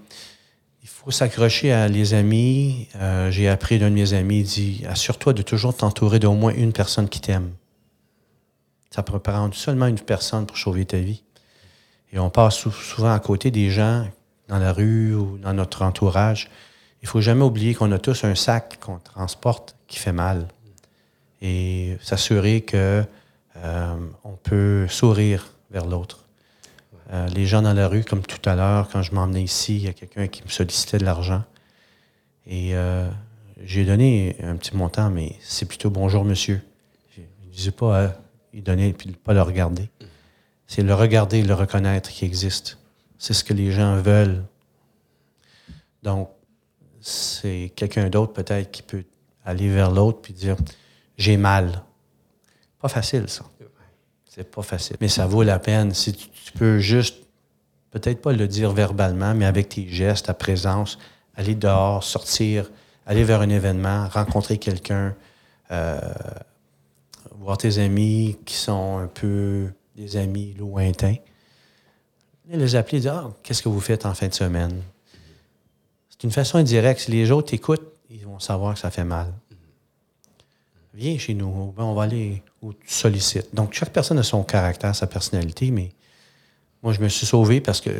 il 0.83 0.87
faut 0.87 1.09
s'accrocher 1.09 1.71
à 1.71 1.87
les 1.87 2.13
amis. 2.13 2.87
Euh, 2.97 3.31
j'ai 3.31 3.49
appris 3.49 3.79
d'un 3.79 3.89
de 3.89 3.95
mes 3.95 4.13
amis, 4.13 4.41
il 4.41 4.45
dit 4.45 4.83
Assure-toi 4.87 5.33
de 5.33 5.41
toujours 5.41 5.75
t'entourer 5.75 6.19
d'au 6.19 6.33
moins 6.33 6.53
une 6.53 6.71
personne 6.71 7.09
qui 7.09 7.19
t'aime. 7.19 7.49
Ça 8.91 9.01
peut 9.01 9.17
prendre 9.17 9.55
seulement 9.55 9.87
une 9.87 9.99
personne 9.99 10.45
pour 10.45 10.59
sauver 10.59 10.85
ta 10.85 10.97
vie. 10.97 11.23
Et 12.13 12.19
on 12.19 12.29
passe 12.29 12.69
souvent 12.69 13.13
à 13.13 13.19
côté 13.19 13.51
des 13.51 13.69
gens 13.69 14.07
dans 14.47 14.59
la 14.59 14.71
rue 14.71 15.13
ou 15.13 15.37
dans 15.37 15.53
notre 15.53 15.81
entourage. 15.81 16.49
Il 17.01 17.07
faut 17.07 17.21
jamais 17.21 17.43
oublier 17.43 17.75
qu'on 17.75 17.91
a 17.91 17.99
tous 17.99 18.23
un 18.23 18.35
sac 18.35 18.79
qu'on 18.79 18.99
transporte 18.99 19.75
qui 19.87 19.99
fait 19.99 20.13
mal. 20.13 20.47
Et 21.41 21.97
s'assurer 22.01 22.61
que 22.61 23.03
euh, 23.57 23.95
on 24.23 24.33
peut 24.33 24.87
sourire 24.87 25.47
vers 25.69 25.85
l'autre. 25.85 26.25
Euh, 27.11 27.27
les 27.27 27.45
gens 27.45 27.61
dans 27.61 27.73
la 27.73 27.87
rue, 27.87 28.03
comme 28.03 28.21
tout 28.21 28.49
à 28.49 28.55
l'heure, 28.55 28.89
quand 28.89 29.01
je 29.01 29.13
m'emmenais 29.13 29.43
ici, 29.43 29.75
il 29.77 29.83
y 29.83 29.87
a 29.87 29.93
quelqu'un 29.93 30.27
qui 30.27 30.43
me 30.43 30.49
sollicitait 30.49 30.97
de 30.97 31.05
l'argent. 31.05 31.43
Et 32.47 32.75
euh, 32.75 33.09
j'ai 33.63 33.85
donné 33.85 34.35
un 34.41 34.55
petit 34.55 34.75
montant, 34.75 35.09
mais 35.09 35.35
c'est 35.41 35.65
plutôt 35.65 35.89
bonjour 35.89 36.23
monsieur. 36.25 36.61
Je 37.15 37.21
ne 37.21 37.51
disais 37.51 37.71
pas 37.71 38.13
il 38.53 38.63
donner 38.63 38.89
et 38.89 38.93
puis 38.93 39.11
pas 39.11 39.33
le 39.33 39.41
regarder. 39.41 39.89
C'est 40.67 40.83
le 40.83 40.93
regarder 40.93 41.41
le 41.41 41.53
reconnaître 41.53 42.09
qui 42.09 42.25
existe. 42.25 42.77
C'est 43.17 43.33
ce 43.33 43.43
que 43.43 43.53
les 43.53 43.71
gens 43.71 43.95
veulent. 43.95 44.43
Donc, 46.03 46.29
c'est 47.01 47.71
quelqu'un 47.75 48.09
d'autre 48.09 48.33
peut-être 48.33 48.69
qui 48.69 48.81
peut 48.81 49.05
aller 49.45 49.69
vers 49.69 49.91
l'autre 49.91 50.19
puis 50.21 50.33
dire 50.33 50.57
j'ai 51.17 51.37
mal. 51.37 51.83
Pas 52.79 52.89
facile, 52.89 53.27
ça. 53.27 53.45
C'est 54.25 54.51
pas 54.51 54.61
facile. 54.61 54.97
Mais 55.01 55.07
ça 55.07 55.25
vaut 55.25 55.41
la 55.41 55.57
peine 55.57 55.93
si 55.93 56.13
tu, 56.13 56.51
peux 56.53 56.77
juste, 56.77 57.17
peut-être 57.89 58.21
pas 58.21 58.33
le 58.33 58.47
dire 58.47 58.71
verbalement, 58.71 59.33
mais 59.33 59.45
avec 59.45 59.69
tes 59.69 59.87
gestes, 59.87 60.27
ta 60.27 60.35
présence, 60.35 60.99
aller 61.35 61.55
dehors, 61.55 62.03
sortir, 62.03 62.69
aller 63.07 63.23
vers 63.23 63.41
un 63.41 63.49
événement, 63.49 64.07
rencontrer 64.09 64.59
quelqu'un, 64.59 65.15
euh, 65.71 65.99
voir 67.39 67.57
tes 67.57 67.79
amis 67.79 68.37
qui 68.45 68.53
sont 68.53 68.99
un 68.99 69.07
peu 69.07 69.69
des 69.97 70.15
amis 70.15 70.53
lointains. 70.53 71.15
Et 72.49 72.55
les 72.55 72.75
appeler 72.75 72.99
et 72.99 73.01
dire 73.01 73.13
ah, 73.13 73.33
Qu'est-ce 73.43 73.61
que 73.61 73.69
vous 73.69 73.81
faites 73.81 74.05
en 74.05 74.13
fin 74.13 74.27
de 74.27 74.33
semaine? 74.33 74.81
C'est 76.09 76.23
une 76.23 76.31
façon 76.31 76.57
indirecte. 76.57 77.01
Si 77.01 77.11
les 77.11 77.31
autres 77.31 77.49
t'écoutent, 77.49 77.91
ils 78.09 78.25
vont 78.25 78.39
savoir 78.39 78.75
que 78.75 78.79
ça 78.79 78.91
fait 78.91 79.03
mal. 79.03 79.33
Viens 80.93 81.17
chez 81.17 81.33
nous, 81.33 81.73
on 81.77 81.93
va 81.93 82.03
aller 82.03 82.41
où 82.61 82.73
tu 82.73 82.89
sollicites. 82.89 83.53
Donc, 83.53 83.73
chaque 83.73 83.91
personne 83.91 84.17
a 84.17 84.23
son 84.23 84.43
caractère, 84.43 84.95
sa 84.95 85.05
personnalité, 85.05 85.69
mais 85.69 85.91
moi, 86.81 86.93
je 86.93 87.01
me 87.01 87.07
suis 87.07 87.27
sauvé 87.27 87.61
parce 87.61 87.81
que 87.81 87.91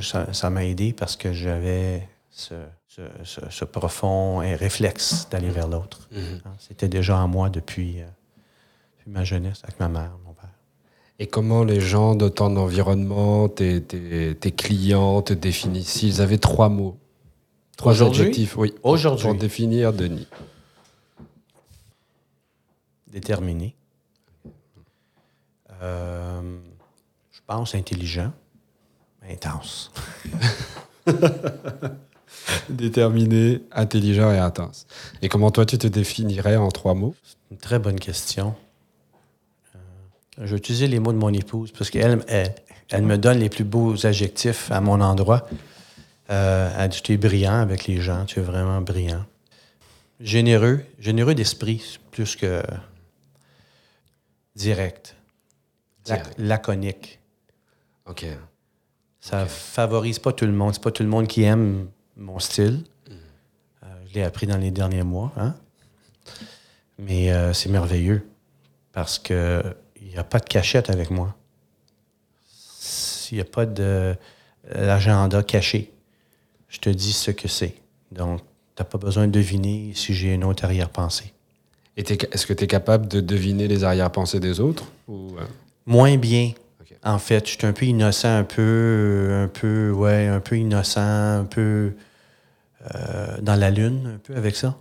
ça 0.00 0.50
m'a 0.50 0.64
aidé 0.64 0.92
parce 0.92 1.16
que 1.16 1.32
j'avais 1.32 2.08
ce, 2.30 3.64
profond 3.64 4.38
réflexe 4.38 5.28
d'aller 5.30 5.50
vers 5.50 5.68
l'autre. 5.68 6.08
Mm-hmm. 6.12 6.40
Hein, 6.46 6.54
c'était 6.58 6.88
déjà 6.88 7.18
en 7.18 7.28
moi 7.28 7.48
depuis. 7.48 8.00
Euh, 8.00 8.06
ma 9.06 9.24
jeunesse 9.24 9.60
avec 9.64 9.78
ma 9.80 9.88
mère. 9.88 10.12
Et 11.22 11.28
comment 11.28 11.62
les 11.62 11.80
gens 11.80 12.16
de 12.16 12.28
ton 12.28 12.56
environnement, 12.56 13.48
tes, 13.48 13.80
clients 14.56 15.22
te 15.22 15.32
définissent 15.32 15.90
S'ils 15.90 16.20
avaient 16.20 16.38
trois 16.38 16.68
mots, 16.68 16.98
trois 17.76 18.02
adjectifs, 18.02 18.56
oui, 18.56 18.74
Aujourd'hui. 18.82 19.28
pour 19.28 19.36
définir 19.36 19.92
Denis. 19.92 20.26
Déterminé. 23.06 23.76
Euh, 25.80 26.58
je 27.30 27.40
pense 27.46 27.76
intelligent, 27.76 28.32
intense. 29.30 29.92
Déterminé, 32.68 33.60
intelligent 33.70 34.32
et 34.32 34.38
intense. 34.38 34.88
Et 35.22 35.28
comment 35.28 35.52
toi 35.52 35.66
tu 35.66 35.78
te 35.78 35.86
définirais 35.86 36.56
en 36.56 36.72
trois 36.72 36.94
mots? 36.94 37.14
C'est 37.22 37.36
une 37.52 37.58
très 37.58 37.78
bonne 37.78 38.00
question. 38.00 38.56
Je 40.38 40.46
vais 40.46 40.56
utiliser 40.56 40.86
les 40.86 40.98
mots 40.98 41.12
de 41.12 41.18
mon 41.18 41.32
épouse 41.32 41.72
parce 41.72 41.90
qu'elle 41.90 42.24
elle, 42.26 43.02
me 43.02 43.16
donne 43.16 43.38
les 43.38 43.48
plus 43.48 43.64
beaux 43.64 44.06
adjectifs 44.06 44.70
à 44.70 44.80
mon 44.80 45.00
endroit. 45.00 45.46
Euh, 46.30 46.74
elle 46.78 46.88
dit 46.88 47.02
Tu 47.02 47.12
es 47.12 47.16
brillant 47.16 47.60
avec 47.60 47.86
les 47.86 48.00
gens, 48.00 48.24
tu 48.24 48.40
es 48.40 48.42
vraiment 48.42 48.80
brillant. 48.80 49.24
Généreux, 50.20 50.80
généreux 50.98 51.34
d'esprit, 51.34 51.98
plus 52.10 52.36
que 52.36 52.62
direct. 54.54 55.16
laconique. 56.38 57.20
OK. 58.06 58.26
Ça 59.20 59.46
favorise 59.46 60.18
pas 60.18 60.32
tout 60.32 60.46
le 60.46 60.52
monde. 60.52 60.74
C'est 60.74 60.82
pas 60.82 60.90
tout 60.90 61.02
le 61.02 61.08
monde 61.08 61.26
qui 61.26 61.42
aime 61.42 61.88
mon 62.16 62.38
style. 62.38 62.82
Mm. 63.08 63.12
Euh, 63.84 63.86
je 64.08 64.14
l'ai 64.14 64.22
appris 64.22 64.46
dans 64.46 64.56
les 64.56 64.70
derniers 64.70 65.04
mois. 65.04 65.32
Hein? 65.36 65.54
Mais 66.98 67.32
euh, 67.32 67.52
c'est 67.52 67.68
merveilleux 67.68 68.26
parce 68.92 69.18
que 69.18 69.62
n'y 70.12 70.18
a 70.18 70.24
pas 70.24 70.38
de 70.38 70.44
cachette 70.44 70.90
avec 70.90 71.10
moi. 71.10 71.34
Il 73.30 73.36
n'y 73.36 73.40
a 73.40 73.46
pas 73.46 73.64
d'agenda 73.64 75.42
caché. 75.42 75.90
Je 76.68 76.78
te 76.78 76.90
dis 76.90 77.12
ce 77.12 77.30
que 77.30 77.48
c'est. 77.48 77.74
Donc, 78.10 78.40
tu 78.76 78.82
n'as 78.82 78.84
pas 78.84 78.98
besoin 78.98 79.26
de 79.26 79.32
deviner 79.32 79.92
si 79.94 80.14
j'ai 80.14 80.34
une 80.34 80.44
autre 80.44 80.64
arrière-pensée. 80.64 81.32
est-ce 81.96 82.46
que 82.46 82.52
tu 82.52 82.64
es 82.64 82.66
capable 82.66 83.08
de 83.08 83.20
deviner 83.20 83.68
les 83.68 83.84
arrière-pensées 83.84 84.40
des 84.40 84.60
autres? 84.60 84.84
Ou... 85.08 85.36
Euh? 85.38 85.46
Moins 85.86 86.16
bien. 86.16 86.52
En 87.04 87.18
fait, 87.18 87.46
je 87.46 87.58
suis 87.58 87.66
un 87.66 87.72
peu 87.72 87.86
innocent, 87.86 88.28
un 88.28 88.44
peu, 88.44 89.42
un 89.44 89.48
peu, 89.48 89.90
ouais, 89.90 90.28
un 90.28 90.40
peu 90.40 90.56
innocent, 90.56 91.00
un 91.00 91.44
peu 91.44 91.94
euh, 92.94 93.40
dans 93.40 93.56
la 93.56 93.70
lune, 93.70 94.12
un 94.14 94.18
peu 94.18 94.36
avec 94.36 94.54
ça. 94.54 94.76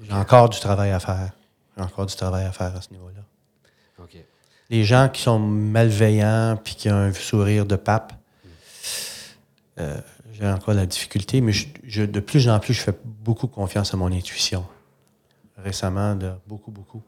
J'ai 0.00 0.12
encore 0.12 0.50
du 0.50 0.60
travail 0.60 0.90
à 0.92 1.00
faire. 1.00 1.32
J'ai 1.76 1.82
encore 1.82 2.06
du 2.06 2.14
travail 2.14 2.44
à 2.44 2.52
faire 2.52 2.76
à 2.76 2.80
ce 2.80 2.90
niveau-là. 2.92 3.22
Les 4.70 4.84
gens 4.84 5.08
qui 5.08 5.22
sont 5.22 5.38
malveillants 5.38 6.58
puis 6.62 6.74
qui 6.74 6.90
ont 6.90 6.94
un 6.96 7.12
sourire 7.12 7.66
de 7.66 7.76
pape, 7.76 8.12
euh, 9.78 10.00
j'ai 10.32 10.46
encore 10.46 10.74
la 10.74 10.86
difficulté, 10.86 11.40
mais 11.40 11.52
je, 11.52 12.04
de 12.04 12.20
plus 12.20 12.48
en 12.48 12.58
plus, 12.58 12.74
je 12.74 12.80
fais 12.82 12.94
beaucoup 13.04 13.46
confiance 13.46 13.94
à 13.94 13.96
mon 13.96 14.12
intuition. 14.12 14.66
Récemment, 15.56 16.18
beaucoup, 16.46 16.70
beaucoup. 16.70 17.02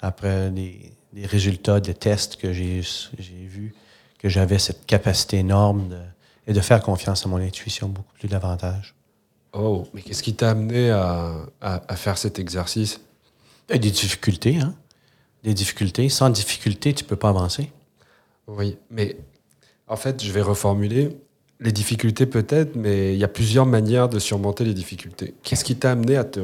Après 0.00 0.50
des, 0.50 0.92
des 1.12 1.26
résultats 1.26 1.80
des 1.80 1.94
tests 1.94 2.36
que 2.36 2.52
j'ai 2.52 2.82
j'ai 3.18 3.46
vus, 3.46 3.74
que 4.18 4.28
j'avais 4.28 4.58
cette 4.58 4.84
capacité 4.84 5.38
énorme 5.38 5.88
de, 5.88 5.98
et 6.46 6.52
de 6.52 6.60
faire 6.60 6.82
confiance 6.82 7.24
à 7.24 7.28
mon 7.28 7.36
intuition 7.38 7.88
beaucoup 7.88 8.12
plus 8.18 8.28
davantage. 8.28 8.94
Oh, 9.52 9.86
mais 9.94 10.02
qu'est-ce 10.02 10.22
qui 10.22 10.34
t'a 10.34 10.50
amené 10.50 10.90
à, 10.90 11.32
à- 11.60 11.82
à 11.86 11.96
faire 11.96 12.18
cet 12.18 12.38
exercice? 12.38 13.00
Des 13.68 13.78
difficultés, 13.78 14.58
hein? 14.58 14.74
Des 15.42 15.54
difficultés. 15.54 16.08
Sans 16.08 16.30
difficulté, 16.30 16.94
tu 16.94 17.04
peux 17.04 17.16
pas 17.16 17.28
avancer. 17.28 17.72
Oui, 18.46 18.78
mais 18.90 19.16
en 19.86 19.96
fait, 19.96 20.22
je 20.22 20.30
vais 20.32 20.42
reformuler. 20.42 21.16
Les 21.60 21.72
difficultés 21.72 22.26
peut-être, 22.26 22.74
mais 22.76 23.14
il 23.14 23.18
y 23.18 23.24
a 23.24 23.28
plusieurs 23.28 23.66
manières 23.66 24.08
de 24.08 24.18
surmonter 24.18 24.64
les 24.64 24.74
difficultés. 24.74 25.34
Qu'est-ce 25.42 25.64
qui 25.64 25.76
t'a 25.76 25.92
amené 25.92 26.16
à, 26.16 26.24
te, 26.24 26.40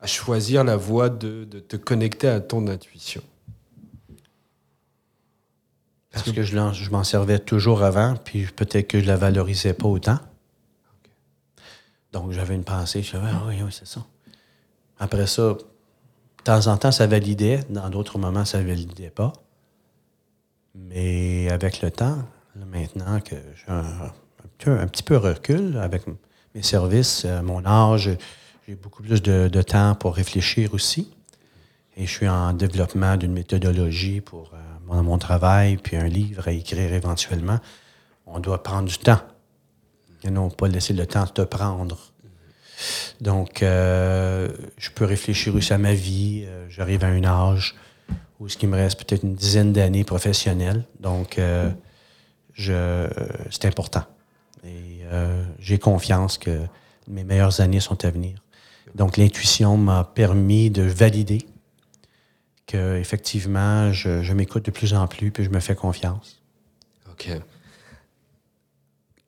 à 0.00 0.06
choisir 0.06 0.64
la 0.64 0.76
voie 0.76 1.10
de, 1.10 1.44
de 1.44 1.60
te 1.60 1.76
connecter 1.76 2.28
à 2.28 2.40
ton 2.40 2.66
intuition? 2.66 3.22
Parce 6.12 6.32
que 6.32 6.42
je, 6.42 6.90
m'en 6.90 7.04
servais 7.04 7.38
toujours 7.38 7.82
avant, 7.82 8.16
puis 8.16 8.46
peut-être 8.46 8.88
que 8.88 9.00
je 9.00 9.06
la 9.06 9.16
valorisais 9.16 9.74
pas 9.74 9.86
autant. 9.86 10.18
Donc, 12.12 12.32
j'avais 12.32 12.56
une 12.56 12.64
pensée, 12.64 13.02
je 13.02 13.16
disais, 13.16 13.30
ah, 13.32 13.44
oui, 13.46 13.56
oui, 13.62 13.70
c'est 13.70 13.86
ça. 13.86 14.04
Après 14.98 15.28
ça, 15.28 15.56
de 16.40 16.44
temps 16.44 16.66
en 16.68 16.76
temps, 16.76 16.90
ça 16.90 17.06
validait, 17.06 17.60
dans 17.68 17.90
d'autres 17.90 18.18
moments, 18.18 18.44
ça 18.44 18.62
validait 18.62 19.10
pas. 19.10 19.32
Mais 20.74 21.50
avec 21.50 21.82
le 21.82 21.90
temps, 21.90 22.18
maintenant 22.56 23.20
que 23.20 23.36
j'ai 23.54 24.70
un, 24.70 24.86
petit 24.86 25.02
peu 25.02 25.16
recul 25.16 25.76
avec 25.78 26.02
mes 26.54 26.62
services, 26.62 27.24
euh, 27.24 27.42
mon 27.42 27.64
âge, 27.66 28.10
j'ai 28.66 28.74
beaucoup 28.74 29.02
plus 29.02 29.22
de, 29.22 29.62
temps 29.62 29.94
pour 29.94 30.14
réfléchir 30.14 30.74
aussi. 30.74 31.10
Et 31.96 32.06
je 32.06 32.10
suis 32.10 32.28
en 32.28 32.52
développement 32.52 33.16
d'une 33.16 33.32
méthodologie 33.32 34.20
pour 34.20 34.52
euh, 34.54 35.02
mon 35.02 35.18
travail, 35.18 35.76
puis 35.76 35.96
un 35.96 36.08
livre 36.08 36.48
à 36.48 36.52
écrire 36.52 36.92
éventuellement. 36.92 37.58
On 38.26 38.38
doit 38.38 38.62
prendre 38.62 38.88
du 38.88 38.98
temps. 38.98 39.20
Et 40.22 40.30
non 40.30 40.50
pas 40.50 40.68
laisser 40.68 40.92
le 40.92 41.06
temps 41.06 41.26
te 41.26 41.42
prendre. 41.42 42.09
Donc, 43.20 43.62
euh, 43.62 44.48
je 44.78 44.90
peux 44.90 45.04
réfléchir 45.04 45.54
aussi 45.54 45.72
à 45.72 45.78
ma 45.78 45.94
vie. 45.94 46.44
Euh, 46.46 46.66
J'arrive 46.68 47.04
à 47.04 47.08
un 47.08 47.24
âge 47.24 47.74
où 48.38 48.48
ce 48.48 48.56
qui 48.56 48.66
me 48.66 48.76
reste 48.76 48.98
peut-être 49.04 49.22
une 49.22 49.34
dizaine 49.34 49.72
d'années 49.72 50.04
professionnelles. 50.04 50.84
Donc, 50.98 51.38
euh, 51.38 51.70
je, 52.54 53.08
c'est 53.50 53.66
important. 53.66 54.04
Et 54.64 55.00
j'ai 55.58 55.78
confiance 55.78 56.38
que 56.38 56.60
mes 57.08 57.24
meilleures 57.24 57.60
années 57.60 57.80
sont 57.80 58.04
à 58.04 58.10
venir. 58.10 58.38
Donc, 58.94 59.16
l'intuition 59.16 59.76
m'a 59.76 60.04
permis 60.04 60.70
de 60.70 60.82
valider 60.82 61.46
que 62.66 62.96
effectivement, 62.96 63.92
je, 63.92 64.22
je 64.22 64.32
m'écoute 64.32 64.64
de 64.64 64.70
plus 64.70 64.94
en 64.94 65.08
plus, 65.08 65.32
puis 65.32 65.42
je 65.42 65.50
me 65.50 65.58
fais 65.58 65.74
confiance. 65.74 66.40
Ok. 67.10 67.30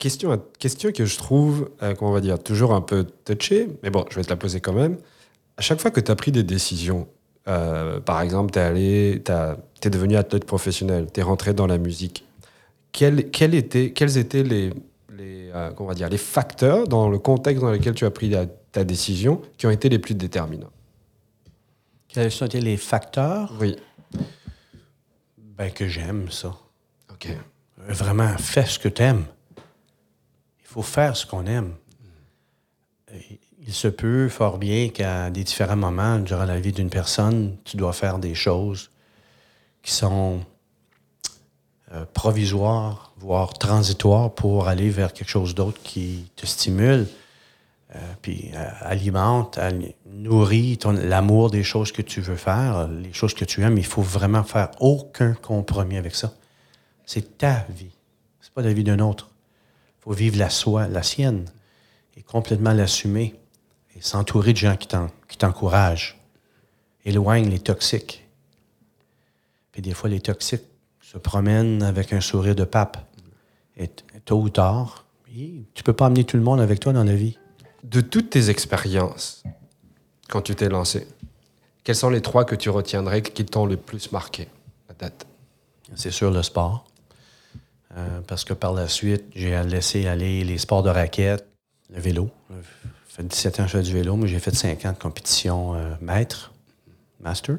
Question, 0.03 0.43
question 0.59 0.91
que 0.91 1.05
je 1.05 1.17
trouve, 1.17 1.71
euh, 1.81 1.95
comment 1.95 2.11
on 2.11 2.15
va 2.15 2.21
dire, 2.21 2.43
toujours 2.43 2.75
un 2.75 2.81
peu 2.81 3.05
touchée, 3.05 3.69
mais 3.85 3.91
bon, 3.91 4.05
je 4.11 4.17
vais 4.17 4.25
te 4.25 4.31
la 4.31 4.37
poser 4.37 4.61
quand 4.61 4.73
même. 4.73 4.99
À 5.57 5.63
chaque 5.63 5.81
fois 5.81 5.93
que 5.93 6.01
tu 6.01 6.11
as 6.11 6.17
pris 6.17 6.33
des 6.33 6.43
décisions, 6.43 7.07
euh, 7.47 8.01
par 8.01 8.21
exemple, 8.21 8.51
tu 8.51 8.59
es 8.59 8.63
allé, 8.63 9.23
tu 9.25 9.87
es 9.87 9.91
devenu 9.91 10.17
athlète 10.17 10.45
professionnel, 10.45 11.07
tu 11.15 11.21
es 11.21 11.23
rentré 11.23 11.55
dans 11.55 11.69
la 11.69 11.79
musique, 11.79 12.25
quels, 12.91 13.31
quels 13.31 13.55
étaient, 13.55 13.93
quels 13.93 14.19
étaient 14.19 14.43
les, 14.43 14.71
les, 15.17 15.51
euh, 15.55 15.71
comment 15.71 15.91
on 15.91 15.93
va 15.93 15.95
dire, 15.95 16.09
les 16.09 16.19
facteurs 16.19 16.89
dans 16.89 17.09
le 17.09 17.21
contexte 17.21 17.63
dans 17.63 17.71
lequel 17.71 17.95
tu 17.95 18.05
as 18.05 18.11
pris 18.11 18.29
la- 18.29 18.47
ta 18.47 18.83
décision 18.83 19.41
qui 19.57 19.69
ont 19.69 19.71
été 19.71 19.89
les 19.89 20.01
plus 20.01 20.17
déterminants? 20.17 20.73
Quels 22.09 22.33
sont 22.33 22.49
les 22.53 22.77
facteurs? 22.77 23.53
Oui. 23.61 23.77
ben, 25.57 25.71
que 25.71 25.87
j'aime 25.87 26.29
ça? 26.29 26.57
Ok. 27.09 27.29
Vraiment, 27.87 28.37
fais 28.37 28.67
ce 28.67 28.81
que 28.81 28.89
tu 28.89 29.01
aimes. 29.03 29.27
Il 30.73 30.77
faut 30.77 30.81
faire 30.81 31.19
ce 31.19 31.27
qu'on 31.27 31.45
aime. 31.45 31.75
Il 33.61 33.75
se 33.75 33.89
peut 33.89 34.31
fort 34.31 34.57
bien 34.57 34.89
qu'à 34.89 35.29
des 35.29 35.45
différents 35.45 35.77
moments 35.77 36.19
durant 36.19 36.47
la 36.47 36.59
vie 36.59 36.73
d'une 36.73 36.89
personne, 36.89 37.59
tu 37.65 37.77
dois 37.77 37.93
faire 37.93 38.19
des 38.19 38.35
choses 38.35 38.91
qui 39.83 39.93
sont 39.93 40.41
euh, 41.93 42.07
provisoires, 42.15 43.13
voire 43.19 43.53
transitoires 43.53 44.35
pour 44.35 44.67
aller 44.67 44.89
vers 44.89 45.13
quelque 45.13 45.29
chose 45.29 45.55
d'autre 45.55 45.79
qui 45.83 46.31
te 46.37 46.47
stimule, 46.47 47.07
euh, 47.95 47.99
puis 48.23 48.51
euh, 48.55 48.67
alimente, 48.81 49.59
ali- 49.59 49.95
nourrit 50.07 50.79
l'amour 50.87 51.51
des 51.51 51.65
choses 51.65 51.93
que 51.93 52.01
tu 52.01 52.23
veux 52.23 52.37
faire, 52.37 52.89
les 52.89 53.13
choses 53.13 53.35
que 53.35 53.45
tu 53.45 53.61
aimes. 53.61 53.77
Il 53.77 53.85
faut 53.85 54.01
vraiment 54.01 54.43
faire 54.43 54.71
aucun 54.81 55.35
compromis 55.35 55.99
avec 55.99 56.15
ça. 56.15 56.33
C'est 57.05 57.37
ta 57.37 57.67
vie. 57.69 57.93
C'est 58.41 58.55
pas 58.55 58.63
la 58.63 58.73
vie 58.73 58.85
d'un 58.85 59.01
autre. 59.01 59.32
Il 60.03 60.05
faut 60.05 60.13
vivre 60.13 60.37
la 60.39 60.51
soi, 60.51 60.89
la 60.89 61.03
sienne, 61.05 61.45
et 62.17 62.23
complètement 62.23 62.73
l'assumer, 62.73 63.35
et 63.97 64.01
s'entourer 64.01 64.53
de 64.53 64.59
gens 64.59 64.77
qui 64.77 64.89
t'en- 64.89 65.11
qui 65.29 65.39
t'encouragent. 65.39 66.19
Éloigne 67.05 67.49
les 67.49 67.61
toxiques. 67.61 68.27
Puis 69.71 69.81
des 69.81 69.95
fois, 69.95 70.11
les 70.11 70.21
toxiques 70.21 70.65
se 71.01 71.19
promènent 71.19 71.83
avec 71.83 72.13
un 72.13 72.21
sourire 72.21 72.55
de 72.57 72.65
pape. 72.65 72.99
Et 73.77 73.89
tôt 74.25 74.41
ou 74.41 74.49
tard, 74.51 75.05
tu 75.75 75.83
peux 75.85 75.93
pas 75.93 76.07
amener 76.07 76.25
tout 76.25 76.37
le 76.37 76.43
monde 76.43 76.61
avec 76.61 76.81
toi 76.81 76.93
dans 76.93 77.05
la 77.05 77.15
vie. 77.15 77.39
De 77.85 78.01
toutes 78.01 78.31
tes 78.31 78.51
expériences, 78.51 79.43
quand 80.29 80.43
tu 80.43 80.55
t'es 80.55 80.69
lancé, 80.69 81.07
quels 81.85 81.97
sont 81.97 82.11
les 82.11 82.21
trois 82.23 82.45
que 82.45 82.55
tu 82.55 82.71
retiendrais 82.71 83.23
qui 83.23 83.45
t'ont 83.45 83.67
le 83.67 83.77
plus 83.77 84.13
marqué 84.13 84.49
à 84.89 84.95
date 84.95 85.27
C'est 85.95 86.11
sûr 86.11 86.31
le 86.31 86.43
sport. 86.43 86.85
Euh, 87.97 88.21
parce 88.27 88.45
que 88.45 88.55
par 88.55 88.73
la 88.73 88.89
suite, 88.89 89.25
j'ai 89.35 89.61
laissé 89.65 90.07
aller 90.07 90.45
les 90.45 90.59
sports 90.59 90.83
de 90.83 90.89
raquette, 90.89 91.47
le 91.91 92.01
vélo. 92.01 92.31
Ça 93.09 93.17
fait 93.17 93.25
17 93.25 93.61
ans 93.61 93.63
que 93.65 93.69
je 93.69 93.77
fais 93.77 93.83
du 93.83 93.93
vélo, 93.93 94.17
mais 94.17 94.29
j'ai 94.29 94.39
fait 94.39 94.55
5 94.55 94.85
ans 94.87 94.93
de 94.93 94.99
compétition 94.99 95.75
euh, 95.75 95.95
maître, 96.01 96.53
master, 97.21 97.59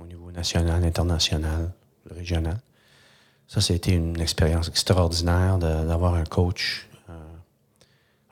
au 0.00 0.04
niveau 0.04 0.32
national, 0.32 0.82
international, 0.84 1.70
régional. 2.10 2.58
Ça, 3.46 3.60
c'était 3.60 3.92
une 3.92 4.20
expérience 4.20 4.68
extraordinaire 4.68 5.58
d'avoir 5.58 6.14
un 6.14 6.24
coach 6.24 6.88
euh, 7.10 7.12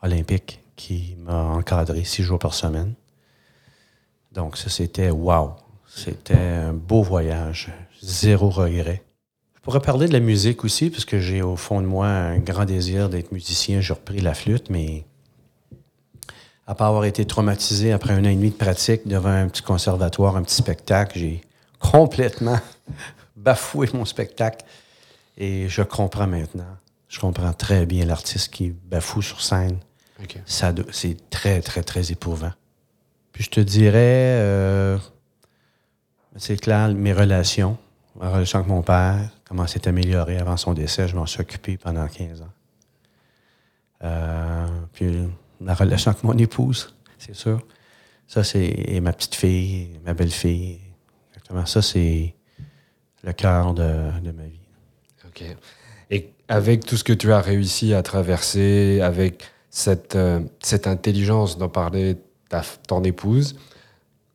olympique 0.02 0.60
qui 0.76 1.14
m'a 1.18 1.42
encadré 1.42 2.04
six 2.04 2.22
jours 2.22 2.38
par 2.38 2.54
semaine. 2.54 2.94
Donc, 4.32 4.56
ça, 4.56 4.70
c'était 4.70 5.10
wow. 5.10 5.52
C'était 5.86 6.34
un 6.34 6.72
beau 6.72 7.02
voyage. 7.02 7.70
Zéro 8.00 8.48
regret. 8.48 9.02
Je 9.60 9.64
pourrais 9.64 9.80
parler 9.80 10.08
de 10.08 10.12
la 10.14 10.20
musique 10.20 10.64
aussi, 10.64 10.88
parce 10.88 11.04
que 11.04 11.20
j'ai 11.20 11.42
au 11.42 11.54
fond 11.54 11.82
de 11.82 11.86
moi 11.86 12.06
un 12.08 12.38
grand 12.38 12.64
désir 12.64 13.10
d'être 13.10 13.30
musicien. 13.30 13.82
J'ai 13.82 13.92
repris 13.92 14.20
la 14.20 14.32
flûte, 14.32 14.70
mais 14.70 15.04
à 16.66 16.74
part 16.74 16.88
avoir 16.88 17.04
été 17.04 17.26
traumatisé 17.26 17.92
après 17.92 18.14
un 18.14 18.24
an 18.24 18.28
et 18.28 18.34
demi 18.36 18.50
de 18.50 18.54
pratique 18.56 19.06
devant 19.06 19.28
un 19.28 19.48
petit 19.48 19.62
conservatoire, 19.62 20.36
un 20.36 20.42
petit 20.42 20.54
spectacle, 20.54 21.18
j'ai 21.18 21.42
complètement 21.78 22.58
bafoué 23.36 23.88
mon 23.92 24.06
spectacle. 24.06 24.64
Et 25.36 25.68
je 25.68 25.82
comprends 25.82 26.26
maintenant. 26.26 26.76
Je 27.08 27.20
comprends 27.20 27.52
très 27.52 27.84
bien 27.84 28.06
l'artiste 28.06 28.52
qui 28.54 28.70
bafoue 28.70 29.20
sur 29.22 29.42
scène. 29.42 29.78
Ça 30.46 30.72
do- 30.72 30.84
C'est 30.90 31.28
très, 31.28 31.60
très, 31.60 31.82
très 31.82 32.10
éprouvant. 32.12 32.52
Puis 33.32 33.44
je 33.44 33.50
te 33.50 33.60
dirais, 33.60 33.98
euh, 34.40 34.96
c'est 36.36 36.56
clair, 36.56 36.88
mes 36.94 37.12
relations, 37.12 37.76
ma 38.18 38.30
relation 38.30 38.58
avec 38.60 38.70
mon 38.70 38.82
père, 38.82 39.30
comment 39.50 39.66
s'est 39.66 39.88
améliorée 39.88 40.38
avant 40.38 40.56
son 40.56 40.74
décès, 40.74 41.08
je 41.08 41.16
m'en 41.16 41.26
suis 41.26 41.40
occupé 41.40 41.76
pendant 41.76 42.06
15 42.06 42.42
ans. 42.42 42.52
Euh, 44.04 44.66
puis 44.92 45.28
la 45.60 45.74
relation 45.74 46.12
avec 46.12 46.22
mon 46.22 46.38
épouse, 46.38 46.94
c'est 47.18 47.34
sûr. 47.34 47.60
Ça, 48.28 48.44
c'est 48.44 49.00
ma 49.02 49.12
petite 49.12 49.34
fille, 49.34 49.98
ma 50.06 50.14
belle-fille. 50.14 50.78
Exactement. 51.30 51.66
Ça, 51.66 51.82
c'est 51.82 52.32
le 53.24 53.32
cœur 53.32 53.74
de, 53.74 54.20
de 54.20 54.30
ma 54.30 54.44
vie. 54.44 54.60
Ok. 55.26 55.42
Et 56.10 56.32
avec 56.46 56.86
tout 56.86 56.96
ce 56.96 57.02
que 57.02 57.12
tu 57.12 57.32
as 57.32 57.40
réussi 57.40 57.92
à 57.92 58.04
traverser, 58.04 59.00
avec 59.00 59.42
cette, 59.68 60.14
euh, 60.14 60.42
cette 60.60 60.86
intelligence 60.86 61.58
dont 61.58 61.68
parlait 61.68 62.18
ta, 62.48 62.62
ton 62.86 63.02
épouse, 63.02 63.56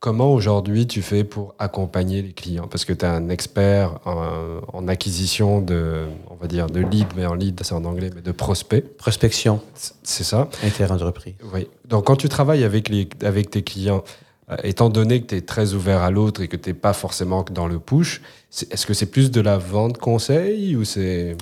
comment 0.05 0.31
aujourd'hui 0.31 0.85
tu 0.85 1.01
fais 1.01 1.23
pour 1.23 1.55
accompagner 1.57 2.21
les 2.21 2.31
clients? 2.31 2.67
Parce 2.67 2.85
que 2.85 2.93
tu 2.93 3.05
es 3.05 3.07
un 3.07 3.27
expert 3.29 3.97
en, 4.05 4.59
en 4.71 4.87
acquisition 4.87 5.61
de, 5.61 6.03
on 6.29 6.35
va 6.35 6.45
dire, 6.45 6.67
de 6.67 6.79
leads, 6.79 7.15
mais 7.17 7.25
en 7.25 7.33
lead, 7.33 7.59
c'est 7.63 7.73
en 7.73 7.83
anglais, 7.85 8.11
mais 8.13 8.21
de 8.21 8.31
prospects. 8.31 8.85
Prospection 8.97 9.61
C'est 10.03 10.23
ça 10.23 10.47
interentreprise. 10.63 11.33
Oui. 11.51 11.67
Donc, 11.89 12.05
quand 12.05 12.17
tu 12.17 12.29
travailles 12.29 12.63
avec, 12.63 12.87
les, 12.89 13.09
avec 13.23 13.49
tes 13.49 13.63
clients, 13.63 14.03
euh, 14.51 14.57
étant 14.63 14.89
donné 14.91 15.21
que 15.21 15.25
tu 15.25 15.35
es 15.37 15.41
très 15.41 15.73
ouvert 15.73 16.03
à 16.03 16.11
l'autre 16.11 16.39
et 16.43 16.47
que 16.47 16.55
tu 16.55 16.69
n'es 16.69 16.75
pas 16.75 16.93
forcément 16.93 17.43
dans 17.51 17.65
le 17.65 17.79
push, 17.79 18.21
est-ce 18.69 18.85
que 18.85 18.93
c'est 18.93 19.07
plus 19.07 19.31
de 19.31 19.41
la 19.41 19.57
vente 19.57 19.97
conseil 19.97 20.75
ou 20.75 20.83
c'est. 20.85 21.35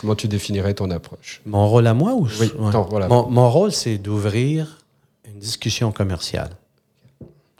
Comment 0.00 0.14
tu 0.14 0.28
définirais 0.28 0.74
ton 0.74 0.88
approche? 0.92 1.42
Mon 1.46 1.66
rôle 1.68 1.88
à 1.88 1.94
moi 1.94 2.12
ou 2.14 2.28
Oui, 2.38 2.52
Ouais. 2.60 3.08
mon 3.08 3.50
rôle, 3.50 3.72
c'est 3.72 3.98
d'ouvrir 3.98 4.78
une 5.26 5.40
discussion 5.40 5.90
commerciale 5.90 6.50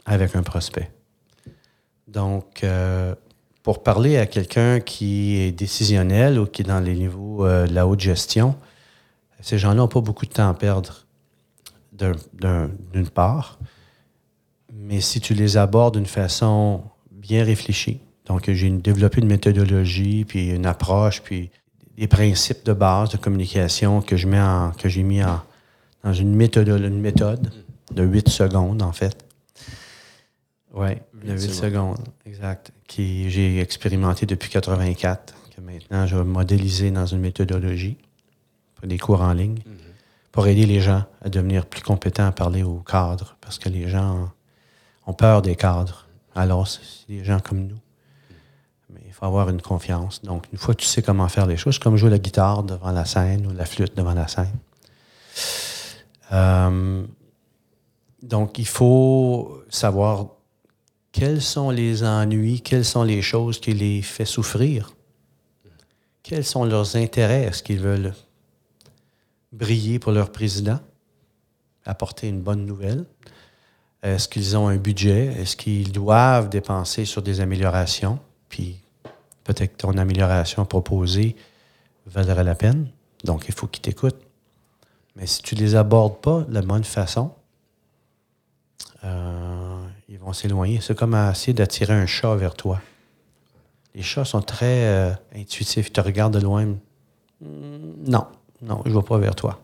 avec 0.05 0.35
un 0.35 0.43
prospect. 0.43 0.91
Donc, 2.07 2.63
euh, 2.63 3.15
pour 3.63 3.81
parler 3.81 4.17
à 4.17 4.25
quelqu'un 4.25 4.79
qui 4.79 5.37
est 5.37 5.51
décisionnel 5.51 6.39
ou 6.39 6.45
qui 6.45 6.61
est 6.61 6.65
dans 6.65 6.79
les 6.79 6.95
niveaux 6.95 7.45
euh, 7.45 7.65
de 7.65 7.73
la 7.73 7.87
haute 7.87 7.99
gestion, 7.99 8.55
ces 9.41 9.57
gens-là 9.57 9.75
n'ont 9.75 9.87
pas 9.87 10.01
beaucoup 10.01 10.25
de 10.25 10.31
temps 10.31 10.49
à 10.49 10.53
perdre, 10.53 11.05
d'une 11.91 13.09
part. 13.13 13.59
Mais 14.73 15.01
si 15.01 15.19
tu 15.19 15.33
les 15.33 15.57
abordes 15.57 15.95
d'une 15.95 16.05
façon 16.05 16.83
bien 17.11 17.43
réfléchie, 17.43 17.99
donc 18.25 18.49
j'ai 18.49 18.69
développé 18.69 19.21
une 19.21 19.27
méthodologie, 19.27 20.25
puis 20.25 20.49
une 20.49 20.65
approche, 20.65 21.21
puis 21.21 21.51
des 21.97 22.07
principes 22.07 22.65
de 22.65 22.73
base 22.73 23.09
de 23.09 23.17
communication 23.17 24.01
que 24.01 24.17
je 24.17 24.27
mets 24.27 24.41
en, 24.41 24.71
que 24.71 24.89
j'ai 24.89 25.03
mis 25.03 25.23
en, 25.23 25.41
dans 26.03 26.13
une 26.13 26.35
méthode, 26.35 26.67
une 26.67 26.99
méthode 26.99 27.51
de 27.91 28.03
8 28.03 28.29
secondes, 28.29 28.81
en 28.81 28.91
fait. 28.91 29.24
Oui, 30.75 30.89
8 31.23 31.39
secondes, 31.39 32.05
exact. 32.25 32.73
Qui 32.85 33.29
j'ai 33.29 33.61
expérimenté 33.61 34.25
depuis 34.25 34.49
84, 34.49 35.33
que 35.55 35.61
maintenant 35.61 36.05
je 36.05 36.17
vais 36.17 36.23
modéliser 36.25 36.91
dans 36.91 37.05
une 37.05 37.21
méthodologie 37.21 37.97
pour 38.75 38.87
des 38.87 38.99
cours 38.99 39.21
en 39.21 39.31
ligne, 39.31 39.59
mhm. 39.65 39.75
pour 40.33 40.47
aider 40.47 40.65
les 40.65 40.81
gens 40.81 41.05
à 41.21 41.29
devenir 41.29 41.65
plus 41.65 41.81
compétents 41.81 42.27
à 42.27 42.33
parler 42.33 42.63
aux 42.63 42.79
cadres, 42.79 43.37
parce 43.39 43.57
que 43.57 43.69
les 43.69 43.87
gens 43.87 44.29
ont 45.07 45.13
peur 45.13 45.41
des 45.41 45.55
cadres. 45.55 46.07
Alors, 46.35 46.67
c'est 46.67 46.81
des 47.07 47.23
gens 47.23 47.39
comme 47.39 47.67
nous. 47.67 47.79
Mais 48.89 48.99
il 49.05 49.13
faut 49.13 49.25
avoir 49.25 49.49
une 49.49 49.61
confiance. 49.61 50.21
Donc, 50.23 50.45
une 50.51 50.57
fois 50.57 50.73
que 50.75 50.81
tu 50.81 50.87
sais 50.87 51.01
comment 51.01 51.29
faire 51.29 51.45
les 51.45 51.55
choses, 51.55 51.79
comme 51.79 51.95
jouer 51.95 52.09
la 52.09 52.19
guitare 52.19 52.63
devant 52.63 52.91
la 52.91 53.05
scène 53.05 53.47
ou 53.47 53.53
la 53.53 53.65
flûte 53.65 53.95
devant 53.95 54.13
la 54.13 54.27
scène. 54.27 54.57
Euh, 56.33 57.05
donc, 58.21 58.59
il 58.59 58.67
faut 58.67 59.63
savoir 59.69 60.34
quels 61.17 61.41
sont 61.41 61.69
les 61.69 62.03
ennuis, 62.03 62.59
quelles 62.59 62.83
sont 62.83 63.03
les 63.03 63.21
choses 63.21 63.61
qui 63.61 63.71
les 63.71 64.01
fait 64.01 64.25
souffrir, 64.25 64.93
quels 66.23 66.43
sont 66.43 66.65
leurs 66.65 66.97
intérêts, 66.97 67.43
est-ce 67.43 67.63
qu'ils 67.63 67.79
veulent 67.79 68.13
briller 69.53 69.97
pour 69.97 70.11
leur 70.11 70.29
président, 70.29 70.77
apporter 71.85 72.27
une 72.27 72.41
bonne 72.41 72.65
nouvelle, 72.65 73.05
est-ce 74.03 74.27
qu'ils 74.27 74.57
ont 74.57 74.67
un 74.67 74.75
budget, 74.75 75.27
est-ce 75.39 75.55
qu'ils 75.55 75.93
doivent 75.93 76.49
dépenser 76.49 77.05
sur 77.05 77.21
des 77.21 77.39
améliorations, 77.39 78.19
puis 78.49 78.81
peut-être 79.45 79.77
ton 79.77 79.97
amélioration 79.97 80.65
proposée 80.65 81.37
vaudrait 82.07 82.43
la 82.43 82.55
peine, 82.55 82.89
donc 83.23 83.45
il 83.47 83.53
faut 83.53 83.67
qu'ils 83.67 83.83
t'écoutent. 83.83 84.21
Mais 85.15 85.27
si 85.27 85.41
tu 85.41 85.55
ne 85.55 85.61
les 85.61 85.75
abordes 85.75 86.19
pas 86.19 86.41
de 86.41 86.53
la 86.53 86.61
bonne 86.61 86.83
façon, 86.83 87.31
ils 90.15 90.19
vont 90.19 90.33
s'éloigner. 90.33 90.79
C'est 90.81 90.97
comme 90.97 91.13
essayer 91.13 91.53
d'attirer 91.53 91.93
un 91.93 92.05
chat 92.05 92.35
vers 92.35 92.55
toi. 92.55 92.81
Les 93.93 94.01
chats 94.01 94.25
sont 94.25 94.41
très 94.41 94.85
euh, 94.85 95.11
intuitifs. 95.35 95.87
Ils 95.87 95.91
te 95.91 96.01
regardent 96.01 96.33
de 96.33 96.43
loin. 96.43 96.65
Hmm, 96.65 97.93
non, 98.07 98.25
non, 98.61 98.81
je 98.85 98.91
ne 98.91 98.95
vais 98.95 99.03
pas 99.03 99.17
vers 99.17 99.35
toi. 99.35 99.61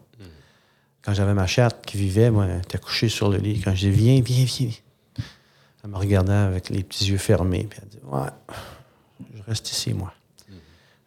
Quand 1.04 1.14
j'avais 1.14 1.34
ma 1.34 1.48
chatte 1.48 1.84
qui 1.86 1.98
vivait, 1.98 2.30
moi, 2.30 2.46
elle 2.46 2.60
était 2.60 2.78
couchée 2.78 3.10
sur 3.10 3.30
le 3.30 3.38
lit. 3.38 3.60
Quand 3.62 3.74
je 3.74 3.88
dis 3.88 3.90
Viens, 3.90 4.22
viens, 4.22 4.46
viens. 4.46 4.70
Elle 5.84 5.90
me 5.90 5.98
regardait 5.98 6.32
avec 6.32 6.70
les 6.70 6.84
petits 6.84 7.06
yeux 7.06 7.18
fermés. 7.18 7.66
Puis 7.68 7.80
elle 7.82 7.90
dit 7.90 8.00
Ouais, 8.06 8.30
je 9.36 9.42
reste 9.44 9.72
ici, 9.72 9.94
moi. 9.94 10.14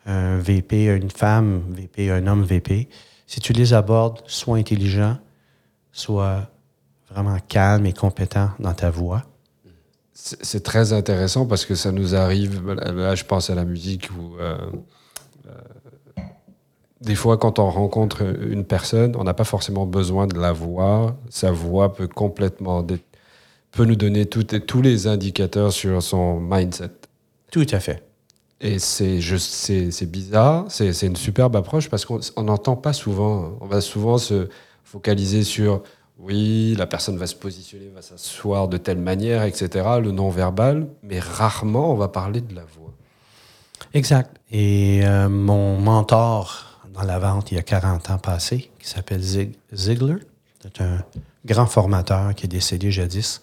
Un 0.07 0.39
VP, 0.39 0.87
une 0.87 1.11
femme 1.11 1.63
VP, 1.71 2.11
un 2.11 2.27
homme 2.27 2.43
VP 2.43 2.89
si 3.27 3.41
tu 3.41 3.53
les 3.53 3.73
abordes, 3.73 4.23
sois 4.27 4.59
intelligent, 4.59 5.19
sois 5.93 6.51
vraiment 7.11 7.39
calme 7.49 7.87
et 7.87 7.93
compétent 7.93 8.51
dans 8.59 8.75
ta 8.75 8.91
voix. 8.91 9.23
C'est 10.17 10.63
très 10.63 10.93
intéressant 10.93 11.45
parce 11.45 11.65
que 11.65 11.75
ça 11.75 11.91
nous 11.91 12.15
arrive, 12.15 12.65
là 12.71 13.17
je 13.17 13.25
pense 13.25 13.51
à 13.51 13.57
la 13.57 13.65
musique 13.65 14.11
où 14.17 14.37
euh, 14.39 14.57
euh, 15.49 16.23
des 17.01 17.17
fois 17.17 17.37
quand 17.37 17.59
on 17.59 17.69
rencontre 17.69 18.23
une 18.23 18.65
personne, 18.65 19.17
on 19.17 19.25
n'a 19.25 19.35
pas 19.35 19.43
forcément 19.43 19.87
besoin 19.87 20.29
de 20.29 20.39
la 20.39 20.53
voir, 20.53 21.17
sa 21.31 21.51
voix 21.51 21.93
peut 21.93 22.07
complètement 22.07 22.87
peut 23.73 23.85
nous 23.85 23.97
donner 23.97 24.27
tous 24.27 24.83
les 24.83 25.09
indicateurs 25.09 25.73
sur 25.73 26.01
son 26.01 26.39
mindset. 26.39 26.91
Tout 27.51 27.67
à 27.73 27.81
fait. 27.81 28.05
Et 28.61 28.79
c'est 28.79 29.21
c'est 29.21 30.07
bizarre, 30.07 30.67
c'est 30.69 31.03
une 31.03 31.17
superbe 31.17 31.57
approche 31.57 31.91
parce 31.91 32.05
qu'on 32.05 32.21
n'entend 32.43 32.77
pas 32.77 32.93
souvent. 32.93 33.59
On 33.61 33.67
va 33.67 33.81
souvent 33.81 34.19
se 34.19 34.49
focaliser 34.85 35.43
sur 35.43 35.83
oui, 36.19 36.75
la 36.79 36.87
personne 36.87 37.17
va 37.17 37.27
se 37.27 37.35
positionner, 37.35 37.89
va 37.89 38.03
s'asseoir 38.03 38.69
de 38.69 38.77
telle 38.77 38.99
manière, 38.99 39.43
etc., 39.43 39.69
le 40.01 40.13
non-verbal, 40.13 40.87
mais 41.03 41.19
rarement 41.19 41.93
on 41.93 41.97
va 41.97 42.09
parler 42.09 42.41
de 42.41 42.55
la 42.55 42.65
voix. 42.65 42.93
Exact. 43.95 44.41
Et 44.51 45.01
euh, 45.05 45.29
mon 45.29 45.79
mentor 45.81 46.81
dans 46.93 47.03
la 47.03 47.19
vente 47.19 47.51
il 47.51 47.57
y 47.57 47.59
a 47.59 47.63
40 47.63 48.11
ans 48.11 48.19
passé, 48.19 48.71
qui 48.79 48.89
s'appelle 48.89 49.21
Zig 49.21 49.55
Ziegler, 49.73 50.19
c'est 50.63 50.81
un 50.81 51.05
grand 51.45 51.67
formateur 51.67 52.35
qui 52.35 52.45
est 52.45 52.49
décédé 52.49 52.93
jadis, 52.93 53.43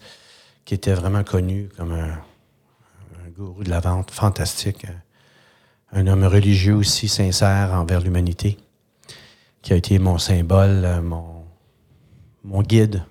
qui 0.64 0.74
était 0.74 0.94
vraiment 0.94 1.24
connu 1.24 1.68
comme 1.76 1.92
un, 1.92 2.12
un 2.12 3.30
gourou 3.36 3.64
de 3.64 3.70
la 3.70 3.80
vente 3.80 4.10
fantastique, 4.10 4.86
un 5.92 6.06
homme 6.06 6.24
religieux 6.24 6.74
aussi 6.74 7.06
sincère 7.06 7.72
envers 7.74 8.00
l'humanité, 8.00 8.56
qui 9.60 9.74
a 9.74 9.76
été 9.76 9.98
mon 9.98 10.16
symbole, 10.16 11.02
mon, 11.02 11.41
mon 12.44 12.62
guide 12.62 13.04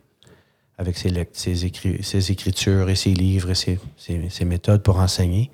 avec 0.77 0.97
ses, 0.97 1.29
ses, 1.33 2.31
écritures 2.31 2.89
et 2.89 2.95
ses 2.95 3.13
livres 3.13 3.51
et 3.51 3.55
ses, 3.55 4.45
méthodes 4.45 4.81
pour 4.81 4.97
enseigner. 4.97 5.51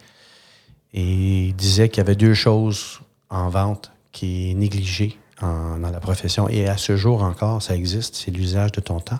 Et 0.94 1.48
il 1.48 1.56
disait 1.56 1.90
qu'il 1.90 1.98
y 1.98 2.02
avait 2.02 2.16
deux 2.16 2.34
choses 2.34 3.02
en 3.30 3.50
vente 3.50 3.92
qui 4.14 4.52
est 4.52 4.54
négligée 4.54 5.18
dans 5.42 5.78
la 5.80 6.00
profession. 6.00 6.48
Et 6.48 6.68
à 6.68 6.78
ce 6.78 6.96
jour 6.96 7.24
encore, 7.24 7.62
ça 7.62 7.76
existe. 7.76 8.16
C'est 8.16 8.32
l'usage 8.32 8.72
de 8.72 8.80
ton 8.80 9.02
temps 9.02 9.20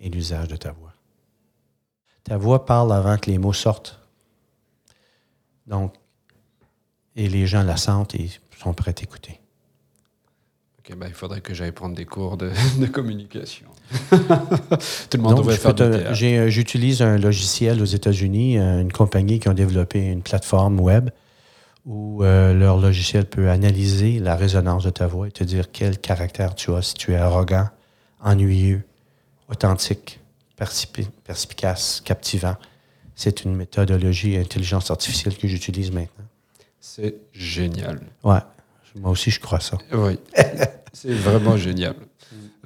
et 0.00 0.10
l'usage 0.10 0.48
de 0.48 0.56
ta 0.56 0.72
voix. 0.72 0.92
Ta 2.24 2.36
voix 2.36 2.66
parle 2.66 2.92
avant 2.92 3.16
que 3.16 3.30
les 3.30 3.38
mots 3.38 3.52
sortent. 3.52 4.00
Donc, 5.68 5.94
et 7.14 7.28
les 7.28 7.46
gens 7.46 7.62
la 7.62 7.76
sentent 7.76 8.14
et 8.16 8.28
sont 8.58 8.74
prêts 8.74 8.94
à 8.98 9.02
écouter. 9.02 9.40
Ok, 10.88 10.96
ben, 10.96 11.08
il 11.08 11.14
faudrait 11.14 11.40
que 11.40 11.52
j'aille 11.52 11.72
prendre 11.72 11.96
des 11.96 12.04
cours 12.04 12.36
de, 12.36 12.52
communication. 12.92 13.66
Tout 14.10 15.16
le 15.16 15.18
monde 15.18 15.38
devrait 15.38 15.56
faire 15.56 15.74
euh, 15.80 16.48
J'utilise 16.48 17.02
un 17.02 17.18
logiciel 17.18 17.82
aux 17.82 17.86
États-Unis, 17.86 18.58
euh, 18.58 18.82
une 18.82 18.92
compagnie 18.92 19.40
qui 19.40 19.48
a 19.48 19.54
développé 19.54 20.00
une 20.00 20.22
plateforme 20.22 20.78
web 20.80 21.10
où 21.86 22.22
euh, 22.22 22.52
leur 22.52 22.78
logiciel 22.78 23.26
peut 23.26 23.48
analyser 23.48 24.18
la 24.18 24.34
résonance 24.34 24.84
de 24.84 24.90
ta 24.90 25.06
voix 25.06 25.28
et 25.28 25.30
te 25.30 25.44
dire 25.44 25.70
quel 25.72 25.98
caractère 25.98 26.54
tu 26.54 26.72
as, 26.72 26.82
si 26.82 26.94
tu 26.94 27.12
es 27.12 27.16
arrogant, 27.16 27.68
ennuyeux, 28.20 28.82
authentique, 29.48 30.20
perspicace, 30.56 32.00
captivant. 32.04 32.56
C'est 33.14 33.44
une 33.44 33.54
méthodologie 33.54 34.36
intelligence 34.36 34.90
artificielle 34.90 35.36
que 35.36 35.48
j'utilise 35.48 35.90
maintenant. 35.92 36.26
C'est 36.80 37.16
génial. 37.32 38.00
Ouais, 38.24 38.40
moi 39.00 39.10
aussi 39.10 39.30
je 39.30 39.40
crois 39.40 39.60
ça. 39.60 39.78
Oui, 39.92 40.18
c'est 40.92 41.12
vraiment 41.12 41.56
génial. 41.56 41.94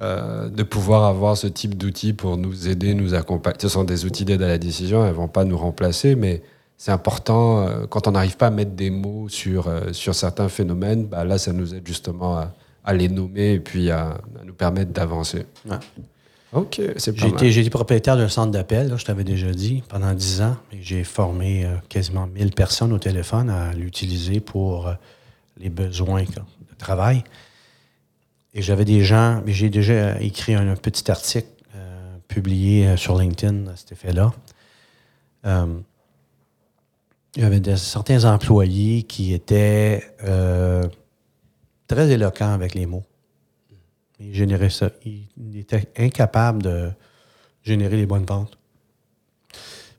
Euh, 0.01 0.49
de 0.49 0.63
pouvoir 0.63 1.03
avoir 1.03 1.37
ce 1.37 1.45
type 1.45 1.77
d'outils 1.77 2.13
pour 2.13 2.35
nous 2.35 2.67
aider, 2.67 2.95
nous 2.95 3.13
accompagner. 3.13 3.57
Ce 3.61 3.69
sont 3.69 3.83
des 3.83 4.05
outils 4.05 4.25
d'aide 4.25 4.41
à 4.41 4.47
la 4.47 4.57
décision, 4.57 5.03
elles 5.03 5.11
ne 5.11 5.15
vont 5.15 5.27
pas 5.27 5.45
nous 5.45 5.57
remplacer, 5.57 6.15
mais 6.15 6.41
c'est 6.75 6.91
important, 6.91 7.67
euh, 7.67 7.85
quand 7.87 8.07
on 8.07 8.11
n'arrive 8.11 8.37
pas 8.37 8.47
à 8.47 8.49
mettre 8.49 8.71
des 8.71 8.89
mots 8.89 9.29
sur, 9.29 9.67
euh, 9.67 9.93
sur 9.93 10.15
certains 10.15 10.49
phénomènes, 10.49 11.05
bah 11.05 11.23
là, 11.23 11.37
ça 11.37 11.53
nous 11.53 11.75
aide 11.75 11.85
justement 11.85 12.43
à, 12.83 12.93
les 12.93 13.07
nommer 13.07 13.53
et 13.53 13.59
puis 13.59 13.91
à, 13.91 14.17
nous 14.43 14.53
permettre 14.53 14.91
d'avancer. 14.91 15.45
Ouais. 15.69 15.77
OK, 16.53 16.81
c'est 16.97 17.17
J'ai 17.17 17.61
été 17.61 17.69
propriétaire 17.69 18.17
d'un 18.17 18.27
centre 18.27 18.51
d'appel, 18.51 18.93
je 18.97 19.05
t'avais 19.05 19.23
déjà 19.23 19.51
dit, 19.51 19.83
pendant 19.87 20.11
dix 20.13 20.41
ans. 20.41 20.57
J'ai 20.81 21.05
formé 21.05 21.65
euh, 21.65 21.75
quasiment 21.87 22.27
1000 22.27 22.51
personnes 22.51 22.91
au 22.91 22.99
téléphone 22.99 23.49
à 23.49 23.71
l'utiliser 23.73 24.41
pour 24.41 24.87
euh, 24.87 24.93
les 25.61 25.69
besoins 25.69 26.23
de 26.23 26.75
travail. 26.77 27.23
Et 28.53 28.61
j'avais 28.61 28.85
des 28.85 29.03
gens, 29.03 29.41
j'ai 29.45 29.69
déjà 29.69 30.19
écrit 30.19 30.53
un, 30.53 30.75
petit 30.75 31.09
article 31.09 31.47
euh, 31.75 32.17
publié 32.27 32.97
sur 32.97 33.17
LinkedIn 33.17 33.67
à 33.67 33.75
cet 33.75 33.93
effet-là. 33.93 34.33
il 35.45 35.83
y 37.37 37.43
avait 37.43 37.77
certains 37.77 38.25
employés 38.25 39.03
qui 39.03 39.33
étaient 39.33 40.03
très 41.87 42.09
éloquents 42.09 42.53
avec 42.53 42.73
les 42.73 42.85
mots. 42.85 43.03
Il 44.21 44.35
générait 44.35 44.69
ça. 44.69 44.91
Il, 45.05 45.57
était 45.57 45.89
incapable 45.97 46.61
de 46.61 46.91
générer 47.63 47.97
les 47.97 48.05
bonnes 48.05 48.25
ventes. 48.25 48.57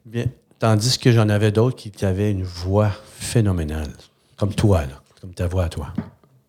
Bien, 0.07 0.27
tandis 0.59 0.99
que 0.99 1.13
j'en 1.13 1.29
avais 1.29 1.53
d'autres 1.53 1.77
qui 1.77 2.05
avaient 2.05 2.31
une 2.31 2.45
voix 2.45 2.91
phénoménale. 3.05 3.93
Comme 4.37 4.55
toi, 4.55 4.87
là. 4.87 5.02
Comme 5.23 5.35
ta 5.35 5.47
voix 5.47 5.67
à 5.67 5.69
toi. 5.69 5.95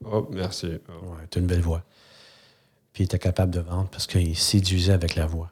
Oh, 0.03 0.27
merci. 0.31 0.79
Oh. 0.89 1.13
tu 1.29 1.38
as 1.38 1.41
une 1.41 1.47
belle 1.47 1.62
voix. 1.62 1.83
Puis 2.91 3.03
il 3.03 3.05
était 3.05 3.19
capable 3.19 3.53
de 3.53 3.59
vendre 3.59 3.88
parce 3.89 4.07
qu'il 4.07 4.36
séduisait 4.36 4.93
avec 4.93 5.13
la 5.13 5.27
voix. 5.27 5.51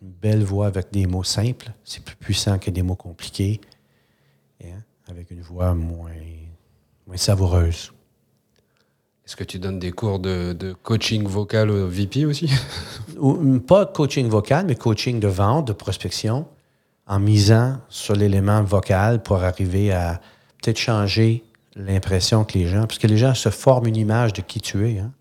Une 0.00 0.12
belle 0.12 0.44
voix 0.44 0.68
avec 0.68 0.92
des 0.92 1.06
mots 1.06 1.24
simples, 1.24 1.72
c'est 1.82 2.04
plus 2.04 2.14
puissant 2.14 2.60
que 2.60 2.70
des 2.70 2.82
mots 2.82 2.94
compliqués. 2.94 3.60
hein, 4.62 4.80
avec 5.08 5.32
une 5.32 5.40
voix 5.40 5.74
moins, 5.74 6.12
moins 7.04 7.16
savoureuse. 7.16 7.92
Est-ce 9.26 9.34
que 9.34 9.42
tu 9.42 9.58
donnes 9.58 9.80
des 9.80 9.90
cours 9.90 10.20
de, 10.20 10.52
de 10.52 10.72
coaching 10.72 11.26
vocal 11.26 11.68
au 11.68 11.88
VP 11.88 12.26
aussi? 12.26 12.48
Ou, 13.18 13.58
pas 13.58 13.86
coaching 13.86 14.28
vocal, 14.28 14.66
mais 14.66 14.76
coaching 14.76 15.18
de 15.18 15.26
vente, 15.26 15.66
de 15.66 15.72
prospection, 15.72 16.46
en 17.08 17.18
misant 17.18 17.80
sur 17.88 18.14
l'élément 18.14 18.62
vocal 18.62 19.20
pour 19.20 19.42
arriver 19.42 19.90
à 19.90 20.20
peut-être 20.62 20.78
changer 20.78 21.42
l'impression 21.76 22.44
que 22.44 22.58
les 22.58 22.66
gens, 22.66 22.86
parce 22.86 22.98
que 22.98 23.06
les 23.06 23.18
gens 23.18 23.34
se 23.34 23.50
forment 23.50 23.86
une 23.86 23.96
image 23.96 24.32
de 24.32 24.40
qui 24.40 24.60
tu 24.60 24.88
es. 24.88 24.98
Hein. 24.98 25.12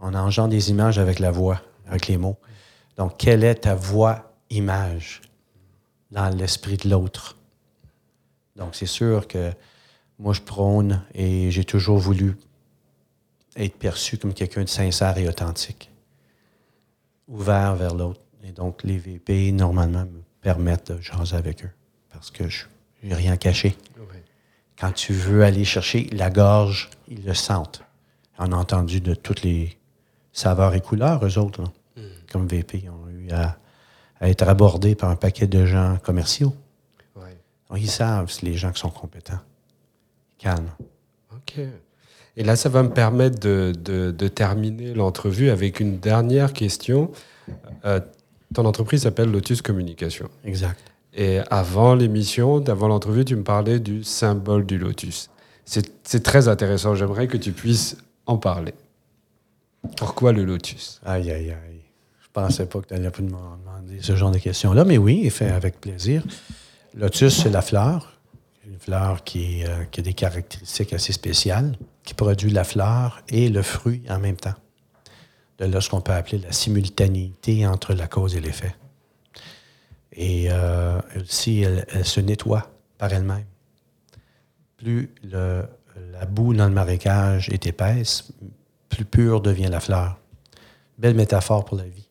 On 0.00 0.14
engendre 0.14 0.48
des 0.48 0.70
images 0.70 0.98
avec 0.98 1.18
la 1.18 1.30
voix, 1.30 1.62
avec 1.86 2.08
les 2.08 2.16
mots. 2.16 2.36
Donc, 2.96 3.16
quelle 3.18 3.44
est 3.44 3.54
ta 3.56 3.74
voix 3.74 4.32
image 4.50 5.20
dans 6.10 6.28
l'esprit 6.34 6.76
de 6.78 6.88
l'autre? 6.88 7.36
Donc, 8.56 8.74
c'est 8.74 8.86
sûr 8.86 9.28
que 9.28 9.52
moi, 10.18 10.32
je 10.32 10.40
prône 10.40 11.02
et 11.14 11.50
j'ai 11.50 11.64
toujours 11.64 11.98
voulu 11.98 12.36
être 13.56 13.76
perçu 13.78 14.18
comme 14.18 14.34
quelqu'un 14.34 14.64
de 14.64 14.68
sincère 14.68 15.16
et 15.18 15.28
authentique, 15.28 15.90
ouvert 17.28 17.76
vers 17.76 17.94
l'autre. 17.94 18.20
Et 18.42 18.52
donc, 18.52 18.82
les 18.84 18.98
VP, 18.98 19.52
normalement, 19.52 20.04
me 20.04 20.22
permettent 20.40 20.92
de 20.92 21.00
jaser 21.00 21.36
avec 21.36 21.64
eux 21.64 21.70
parce 22.10 22.30
que 22.30 22.48
je 22.48 22.64
n'ai 23.02 23.14
rien 23.14 23.36
caché. 23.36 23.76
Quand 24.78 24.92
tu 24.92 25.12
veux 25.12 25.42
aller 25.42 25.64
chercher 25.64 26.08
la 26.12 26.30
gorge, 26.30 26.90
ils 27.08 27.24
le 27.24 27.34
sentent. 27.34 27.82
On 28.38 28.52
a 28.52 28.56
entendu 28.56 29.00
de 29.00 29.14
toutes 29.14 29.42
les 29.42 29.78
saveurs 30.32 30.74
et 30.74 30.80
couleurs, 30.80 31.24
eux 31.24 31.38
autres, 31.38 31.62
hmm. 31.96 32.02
comme 32.30 32.46
VP, 32.46 32.82
ils 32.84 32.90
ont 32.90 33.08
eu 33.08 33.30
à, 33.30 33.56
être 34.20 34.48
abordés 34.48 34.94
par 34.94 35.10
un 35.10 35.16
paquet 35.16 35.46
de 35.46 35.64
gens 35.66 35.98
commerciaux. 36.02 36.54
Donc, 37.68 37.80
ils 37.80 37.90
savent, 37.90 38.30
c'est 38.30 38.44
les 38.44 38.54
gens 38.54 38.70
qui 38.70 38.78
sont 38.78 38.90
compétents. 38.90 39.40
Calme. 40.38 40.70
OK. 41.32 41.58
Et 42.36 42.44
là, 42.44 42.54
ça 42.54 42.68
va 42.68 42.82
me 42.82 42.90
permettre 42.90 43.40
de, 43.40 44.28
terminer 44.28 44.94
l'entrevue 44.94 45.50
avec 45.50 45.80
une 45.80 45.98
dernière 45.98 46.52
question. 46.52 47.10
Euh, 47.84 48.00
ton 48.54 48.64
entreprise 48.66 49.02
s'appelle 49.02 49.32
Lotus 49.32 49.62
Communication. 49.62 50.28
Exact. 50.44 50.80
Et 51.16 51.40
avant 51.50 51.94
l'émission, 51.94 52.62
avant 52.68 52.88
l'entrevue, 52.88 53.24
tu 53.24 53.36
me 53.36 53.42
parlais 53.42 53.80
du 53.80 54.04
symbole 54.04 54.66
du 54.66 54.76
lotus. 54.76 55.30
C'est 55.64 56.22
très 56.22 56.46
intéressant. 56.46 56.94
J'aimerais 56.94 57.26
que 57.26 57.38
tu 57.38 57.52
puisses 57.52 57.96
en 58.26 58.36
parler. 58.36 58.74
Pourquoi 59.96 60.32
le 60.32 60.44
lotus? 60.44 61.00
Aïe, 61.04 61.30
aïe, 61.30 61.50
aïe. 61.50 61.80
Je 62.20 62.28
pensais 62.32 62.66
pas 62.66 62.80
que 62.80 62.88
tu 62.88 62.94
allais 62.94 63.10
me 63.18 63.28
demander 63.28 64.00
ce 64.00 64.14
genre 64.14 64.30
de 64.30 64.38
questions-là, 64.38 64.84
mais 64.84 64.98
oui, 64.98 65.28
fait 65.30 65.50
avec 65.50 65.80
plaisir. 65.80 66.22
Lotus, 66.94 67.42
c'est 67.42 67.50
la 67.50 67.62
fleur. 67.62 68.12
Une 68.66 68.78
fleur 68.78 69.24
qui, 69.24 69.64
euh, 69.64 69.84
qui, 69.90 70.00
a 70.00 70.02
des 70.02 70.12
caractéristiques 70.12 70.92
assez 70.92 71.12
spéciales, 71.12 71.78
qui 72.04 72.12
produit 72.14 72.50
la 72.50 72.64
fleur 72.64 73.22
et 73.28 73.48
le 73.48 73.62
fruit 73.62 74.02
en 74.10 74.18
même 74.18 74.36
temps. 74.36 74.54
De 75.58 75.64
là, 75.64 75.80
ce 75.80 75.88
qu'on 75.88 76.02
peut 76.02 76.12
appeler 76.12 76.38
la 76.38 76.52
simultanéité 76.52 77.66
entre 77.66 77.94
la 77.94 78.06
cause 78.06 78.36
et 78.36 78.40
l'effet. 78.40 78.74
Et 80.16 80.46
euh, 80.50 80.98
aussi, 81.20 81.60
elle, 81.60 82.04
se 82.04 82.20
nettoie 82.20 82.70
par 82.98 83.12
elle-même. 83.12 83.44
Plus 84.78 85.14
la 85.22 86.26
boue 86.26 86.54
dans 86.54 86.66
le 86.66 86.74
marécage 86.74 87.48
est 87.50 87.66
épaisse, 87.66 88.32
plus 88.88 89.04
pure 89.04 89.40
devient 89.40 89.68
la 89.70 89.80
fleur. 89.80 90.18
Belle 90.98 91.14
métaphore 91.14 91.64
pour 91.64 91.76
la 91.76 91.84
vie. 91.84 92.08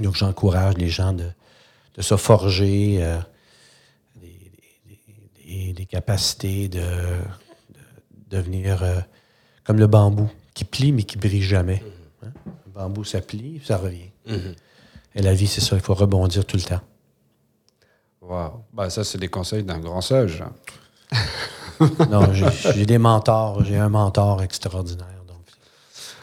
Donc, 0.00 0.16
j'encourage 0.16 0.76
les 0.78 0.88
gens 0.88 1.12
de, 1.12 1.30
se 1.98 2.16
forger 2.16 3.02
euh, 3.02 3.18
des, 5.44 5.86
capacités 5.86 6.68
de, 6.68 6.82
devenir 8.30 8.82
euh, 8.82 9.00
comme 9.64 9.78
le 9.78 9.86
bambou, 9.86 10.30
qui 10.54 10.64
plie 10.64 10.92
mais 10.92 11.02
qui 11.02 11.18
brille 11.18 11.42
jamais. 11.42 11.82
Hein? 12.24 12.32
Le 12.66 12.72
bambou, 12.72 13.04
ça 13.04 13.20
plie, 13.20 13.60
ça 13.62 13.76
revient. 13.76 14.10
Mm-hmm. 14.26 14.54
Et 15.14 15.22
la 15.22 15.34
vie, 15.34 15.46
c'est 15.46 15.60
ça, 15.60 15.76
il 15.76 15.82
faut 15.82 15.94
rebondir 15.94 16.44
tout 16.44 16.56
le 16.56 16.62
temps. 16.62 16.80
Wow. 18.20 18.64
Ben, 18.72 18.88
ça, 18.88 19.04
c'est 19.04 19.18
des 19.18 19.28
conseils 19.28 19.62
d'un 19.62 19.78
grand 19.78 20.00
sage. 20.00 20.42
non, 22.10 22.32
j'ai 22.74 22.86
des 22.86 22.98
mentors. 22.98 23.64
J'ai 23.64 23.76
un 23.76 23.88
mentor 23.88 24.42
extraordinaire. 24.42 25.22
Donc. 25.26 25.42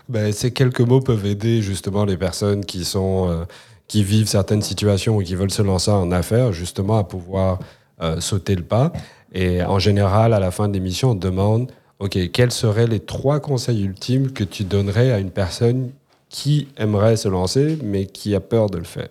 Ben, 0.07 0.31
ces 0.31 0.51
quelques 0.51 0.81
mots 0.81 1.01
peuvent 1.01 1.25
aider 1.25 1.61
justement 1.61 2.05
les 2.05 2.17
personnes 2.17 2.65
qui 2.65 2.85
sont 2.85 3.29
euh, 3.29 3.45
qui 3.87 4.03
vivent 4.03 4.27
certaines 4.27 4.61
situations 4.61 5.17
ou 5.17 5.23
qui 5.23 5.35
veulent 5.35 5.51
se 5.51 5.61
lancer 5.61 5.91
en 5.91 6.11
affaires, 6.11 6.53
justement 6.53 6.97
à 6.99 7.03
pouvoir 7.03 7.59
euh, 8.01 8.21
sauter 8.21 8.55
le 8.55 8.63
pas. 8.63 8.93
Et 9.33 9.63
en 9.63 9.79
général, 9.79 10.33
à 10.33 10.39
la 10.39 10.51
fin 10.51 10.67
de 10.67 10.73
l'émission, 10.73 11.11
on 11.11 11.15
demande 11.15 11.71
OK, 11.99 12.17
quels 12.31 12.51
seraient 12.51 12.87
les 12.87 13.01
trois 13.01 13.41
conseils 13.41 13.83
ultimes 13.83 14.31
que 14.31 14.45
tu 14.45 14.63
donnerais 14.63 15.11
à 15.11 15.19
une 15.19 15.31
personne 15.31 15.91
qui 16.29 16.69
aimerait 16.77 17.17
se 17.17 17.27
lancer, 17.27 17.77
mais 17.83 18.05
qui 18.05 18.35
a 18.35 18.39
peur 18.39 18.69
de 18.69 18.77
le 18.77 18.83
faire? 18.83 19.09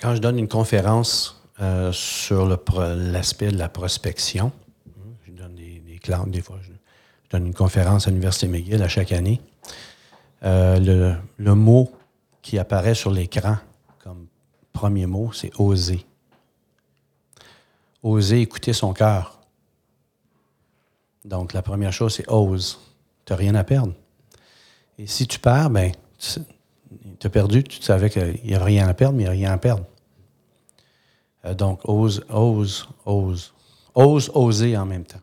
Quand 0.00 0.14
je 0.14 0.20
donne 0.20 0.38
une 0.38 0.48
conférence 0.48 1.42
euh, 1.60 1.92
sur 1.92 2.46
l'aspect 2.46 3.50
de 3.50 3.58
la 3.58 3.68
prospection, 3.68 4.52
je 5.26 5.32
donne 5.32 5.54
des, 5.54 5.80
des 5.80 6.00
des 6.26 6.40
fois, 6.40 6.58
je, 6.62 6.72
donne 7.30 7.46
une 7.46 7.54
conférence 7.54 8.06
à 8.06 8.10
l'Université 8.10 8.48
McGill 8.48 8.82
à 8.82 8.88
chaque 8.88 9.12
année. 9.12 9.40
Euh, 10.44 10.78
le, 10.78 11.14
le, 11.36 11.54
mot 11.54 11.92
qui 12.42 12.58
apparaît 12.58 12.94
sur 12.94 13.10
l'écran 13.10 13.56
comme 14.02 14.26
premier 14.72 15.06
mot, 15.06 15.32
c'est 15.32 15.52
oser. 15.58 16.04
Oser 18.02 18.40
écouter 18.40 18.72
son 18.72 18.92
cœur. 18.92 19.38
Donc, 21.24 21.52
la 21.52 21.62
première 21.62 21.92
chose, 21.92 22.14
c'est 22.14 22.28
ose. 22.28 22.80
Rien 23.34 23.54
à 23.54 23.64
perdre. 23.64 23.94
Et 24.98 25.06
si 25.06 25.26
tu 25.26 25.38
perds, 25.38 25.70
ben, 25.70 25.92
tu 26.18 27.26
as 27.26 27.30
perdu, 27.30 27.64
tu 27.64 27.82
savais 27.82 28.10
qu'il 28.10 28.40
n'y 28.44 28.54
a 28.54 28.62
rien 28.62 28.86
à 28.88 28.94
perdre, 28.94 29.16
mais 29.16 29.24
il 29.24 29.26
n'y 29.26 29.30
a 29.30 29.32
rien 29.32 29.52
à 29.52 29.58
perdre. 29.58 29.84
Euh, 31.44 31.54
donc, 31.54 31.80
ose, 31.84 32.24
ose, 32.28 32.88
ose. 33.04 33.52
Ose, 33.94 34.30
oser 34.34 34.76
en 34.76 34.86
même 34.86 35.04
temps. 35.04 35.20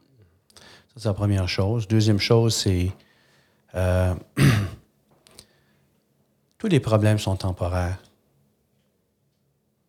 Ça, 0.56 0.96
c'est 0.98 1.08
la 1.08 1.14
première 1.14 1.48
chose. 1.48 1.88
Deuxième 1.88 2.20
chose, 2.20 2.56
c'est 2.56 2.92
euh, 3.76 4.14
tous 6.58 6.68
les 6.68 6.80
problèmes 6.80 7.20
sont 7.20 7.36
temporaires. 7.36 8.00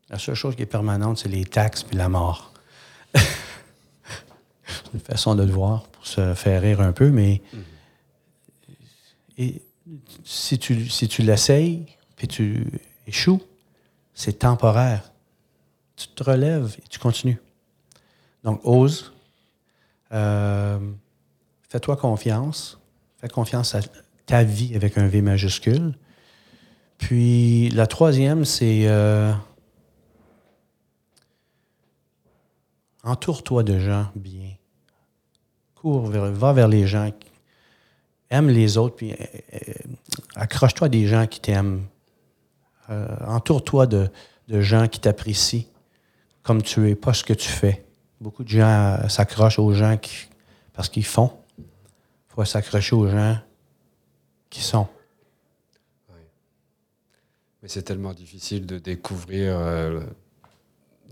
La 0.08 0.18
seule 0.18 0.34
chose 0.34 0.56
qui 0.56 0.62
est 0.62 0.66
permanente, 0.66 1.18
c'est 1.18 1.28
les 1.28 1.44
taxes 1.44 1.82
puis 1.82 1.96
la 1.96 2.08
mort. 2.08 2.52
c'est 3.14 3.24
une 4.94 5.00
façon 5.00 5.34
de 5.34 5.42
le 5.42 5.52
voir 5.52 5.84
pour 5.84 6.06
se 6.06 6.34
faire 6.34 6.62
rire 6.62 6.80
un 6.80 6.92
peu, 6.92 7.10
mais 7.10 7.42
mm-hmm. 7.54 7.58
Et 9.40 9.62
si 10.22 10.58
tu, 10.58 10.86
si 10.90 11.08
tu 11.08 11.22
l'essayes, 11.22 11.86
puis 12.14 12.28
tu 12.28 12.66
échoues, 13.06 13.40
c'est 14.12 14.40
temporaire. 14.40 15.12
Tu 15.96 16.08
te 16.08 16.22
relèves 16.22 16.76
et 16.78 16.86
tu 16.90 16.98
continues. 16.98 17.40
Donc, 18.44 18.60
ose. 18.64 19.14
Euh, 20.12 20.78
fais-toi 21.70 21.96
confiance. 21.96 22.78
Fais 23.16 23.28
confiance 23.28 23.74
à 23.74 23.80
ta 24.26 24.44
vie 24.44 24.76
avec 24.76 24.98
un 24.98 25.06
V 25.06 25.22
majuscule. 25.22 25.94
Puis, 26.98 27.70
la 27.70 27.86
troisième, 27.86 28.44
c'est 28.44 28.88
euh, 28.88 29.32
entoure-toi 33.04 33.62
de 33.62 33.78
gens 33.78 34.10
bien. 34.14 34.50
Cours 35.76 36.10
va 36.10 36.52
vers 36.52 36.68
les 36.68 36.86
gens 36.86 37.10
aime 38.30 38.48
les 38.48 38.78
autres, 38.78 38.96
puis 38.96 39.12
euh, 39.12 39.16
euh, 39.54 39.58
accroche-toi 40.34 40.88
des 40.88 41.06
gens 41.06 41.26
qui 41.26 41.40
t'aiment. 41.40 41.86
Euh, 42.88 43.06
entoure-toi 43.26 43.86
de, 43.86 44.10
gens 44.48 44.88
qui 44.88 44.98
t'apprécient 44.98 45.64
comme 46.42 46.62
tu 46.62 46.88
es, 46.88 46.94
pas 46.94 47.12
ce 47.14 47.22
que 47.22 47.32
tu 47.32 47.48
fais. 47.48 47.84
Beaucoup 48.20 48.42
de 48.42 48.48
gens 48.48 49.08
s'accrochent 49.08 49.58
aux 49.58 49.72
gens 49.72 49.96
parce 50.72 50.88
qu'ils 50.88 51.04
font. 51.04 51.30
Il 51.58 52.34
faut 52.34 52.44
s'accrocher 52.44 52.96
aux 52.96 53.06
gens 53.06 53.38
qui 54.48 54.60
sont. 54.62 54.88
Mais 57.62 57.68
c'est 57.68 57.82
tellement 57.82 58.14
difficile 58.14 58.66
de 58.66 58.78
découvrir, 58.78 59.56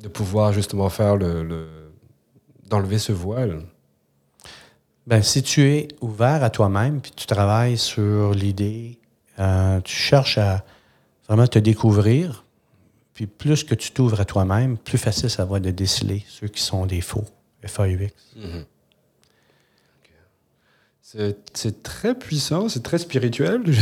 de 0.03 0.09
pouvoir 0.09 0.53
justement 0.53 0.89
faire 0.89 1.17
le 1.17 1.89
d'enlever 2.69 2.99
ce 2.99 3.13
voile. 3.13 3.63
Ben, 5.09 5.23
si 5.23 5.43
tu 5.43 5.63
es 5.63 5.89
ouvert 6.03 6.45
à 6.45 6.51
toi-même, 6.51 7.01
puis 7.01 7.13
tu 7.17 7.25
travailles 7.25 7.79
sur 7.79 8.35
l'idée, 8.35 8.99
euh, 9.39 9.81
tu 9.81 9.97
cherches 9.97 10.37
à 10.37 10.67
vraiment 11.27 11.47
te 11.47 11.59
découvrir, 11.59 12.45
puis 13.15 13.27
plus 13.27 13.65
que 13.65 13.75
tu 13.75 13.93
t'ouvres 13.93 14.21
à 14.21 14.27
toi-même, 14.27 14.77
plus 14.77 14.99
facile 14.99 15.31
ça 15.31 15.47
va 15.47 15.61
de 15.61 15.71
déceler 15.71 16.27
ceux 16.29 16.49
qui 16.49 16.61
sont 16.63 16.85
des 16.85 17.01
faux, 17.01 17.25
FAUX. 17.65 18.13
Mm-hmm. 18.37 18.65
C'est 21.55 21.83
très 21.83 22.15
puissant, 22.15 22.69
c'est 22.69 22.83
très 22.83 22.99
spirituel. 22.99 23.63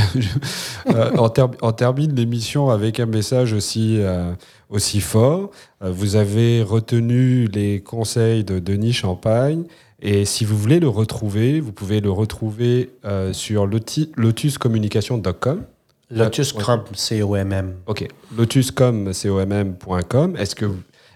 Euh, 0.89 1.11
on, 1.19 1.29
on, 1.63 1.73
termine 1.73 2.15
l'émission 2.15 2.71
avec 2.71 3.01
un 3.01 3.07
message 3.07 3.53
aussi, 3.53 3.97
euh, 3.99 4.33
aussi 4.71 5.01
fort. 5.01 5.51
Euh, 5.83 5.91
vous 5.91 6.15
avez 6.15 6.63
retenu 6.63 7.47
les 7.49 7.81
conseils 7.81 8.45
de 8.45 8.61
Denis 8.61 8.93
Champagne. 8.93 9.65
Et 10.09 10.25
si 10.25 10.45
vous 10.45 10.57
voulez 10.57 10.81
le 10.81 10.89
retrouver, 10.89 11.61
vous 11.61 11.73
pouvez 11.73 12.01
le 12.01 12.11
retrouver 12.11 12.91
sur 13.33 13.67
lotuscommunication.com. 13.67 15.65
Lotuscom, 16.11 16.85
C-O-M-M. 16.95 17.75
OK. 17.87 18.07
Lotuscom, 18.37 19.13
C-O-M-M.com. 19.13 20.37
Est-ce 20.37 20.55
que, 20.55 20.67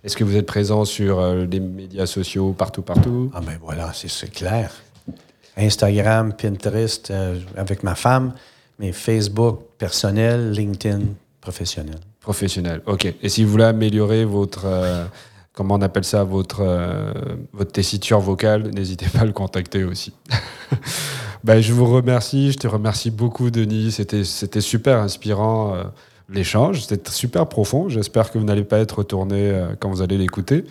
est 0.02 0.14
que 0.14 0.24
vous 0.24 0.34
êtes 0.34 0.46
présent 0.46 0.84
sur 0.84 1.24
les 1.34 1.60
médias 1.60 2.06
sociaux 2.06 2.52
partout, 2.52 2.82
partout? 2.82 3.30
Ah 3.32 3.40
ben 3.40 3.56
voilà, 3.62 3.92
c'est 3.94 4.32
clair. 4.32 4.72
Instagram, 5.56 6.32
Pinterest 6.32 7.10
euh, 7.10 7.38
avec 7.56 7.82
ma 7.82 7.94
femme, 7.94 8.32
mais 8.78 8.92
Facebook 8.92 9.60
personnel, 9.78 10.52
LinkedIn 10.52 11.02
professionnel. 11.40 11.98
Professionnel, 12.20 12.82
ok. 12.86 13.12
Et 13.22 13.28
si 13.28 13.44
vous 13.44 13.50
voulez 13.50 13.64
améliorer 13.64 14.24
votre, 14.24 14.66
euh, 14.66 15.04
comment 15.52 15.74
on 15.74 15.82
appelle 15.82 16.04
ça, 16.04 16.24
votre, 16.24 16.60
euh, 16.60 17.12
votre 17.52 17.72
tessiture 17.72 18.20
vocale, 18.20 18.70
n'hésitez 18.70 19.06
pas 19.06 19.20
à 19.20 19.24
le 19.24 19.32
contacter 19.32 19.84
aussi. 19.84 20.12
ben, 21.44 21.60
je 21.60 21.72
vous 21.72 21.86
remercie, 21.86 22.52
je 22.52 22.58
te 22.58 22.66
remercie 22.66 23.10
beaucoup 23.10 23.50
Denis, 23.50 23.92
c'était, 23.92 24.24
c'était 24.24 24.60
super 24.60 24.98
inspirant 24.98 25.74
l'échange, 26.28 26.82
c'était 26.84 27.10
super 27.10 27.48
profond, 27.48 27.88
j'espère 27.88 28.30
que 28.30 28.38
vous 28.38 28.44
n'allez 28.44 28.64
pas 28.64 28.78
être 28.78 28.98
retourné 28.98 29.66
quand 29.80 29.90
vous 29.90 30.02
allez 30.02 30.18
l'écouter. 30.18 30.64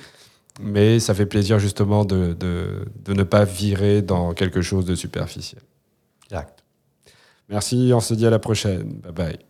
Mais 0.62 1.00
ça 1.00 1.14
fait 1.14 1.26
plaisir 1.26 1.58
justement 1.58 2.04
de, 2.04 2.34
de, 2.34 2.86
de, 3.06 3.14
ne 3.14 3.24
pas 3.24 3.46
virer 3.46 4.02
dans 4.02 4.34
quelque 4.34 4.62
chose 4.62 4.86
de 4.86 4.94
superficiel. 4.94 5.62
Exact. 6.26 6.64
Merci, 7.48 7.92
on 7.94 8.00
se 8.00 8.14
dit 8.14 8.28
à 8.28 8.30
la 8.30 8.40
prochaine. 8.40 9.00
Bye 9.02 9.12
bye. 9.14 9.49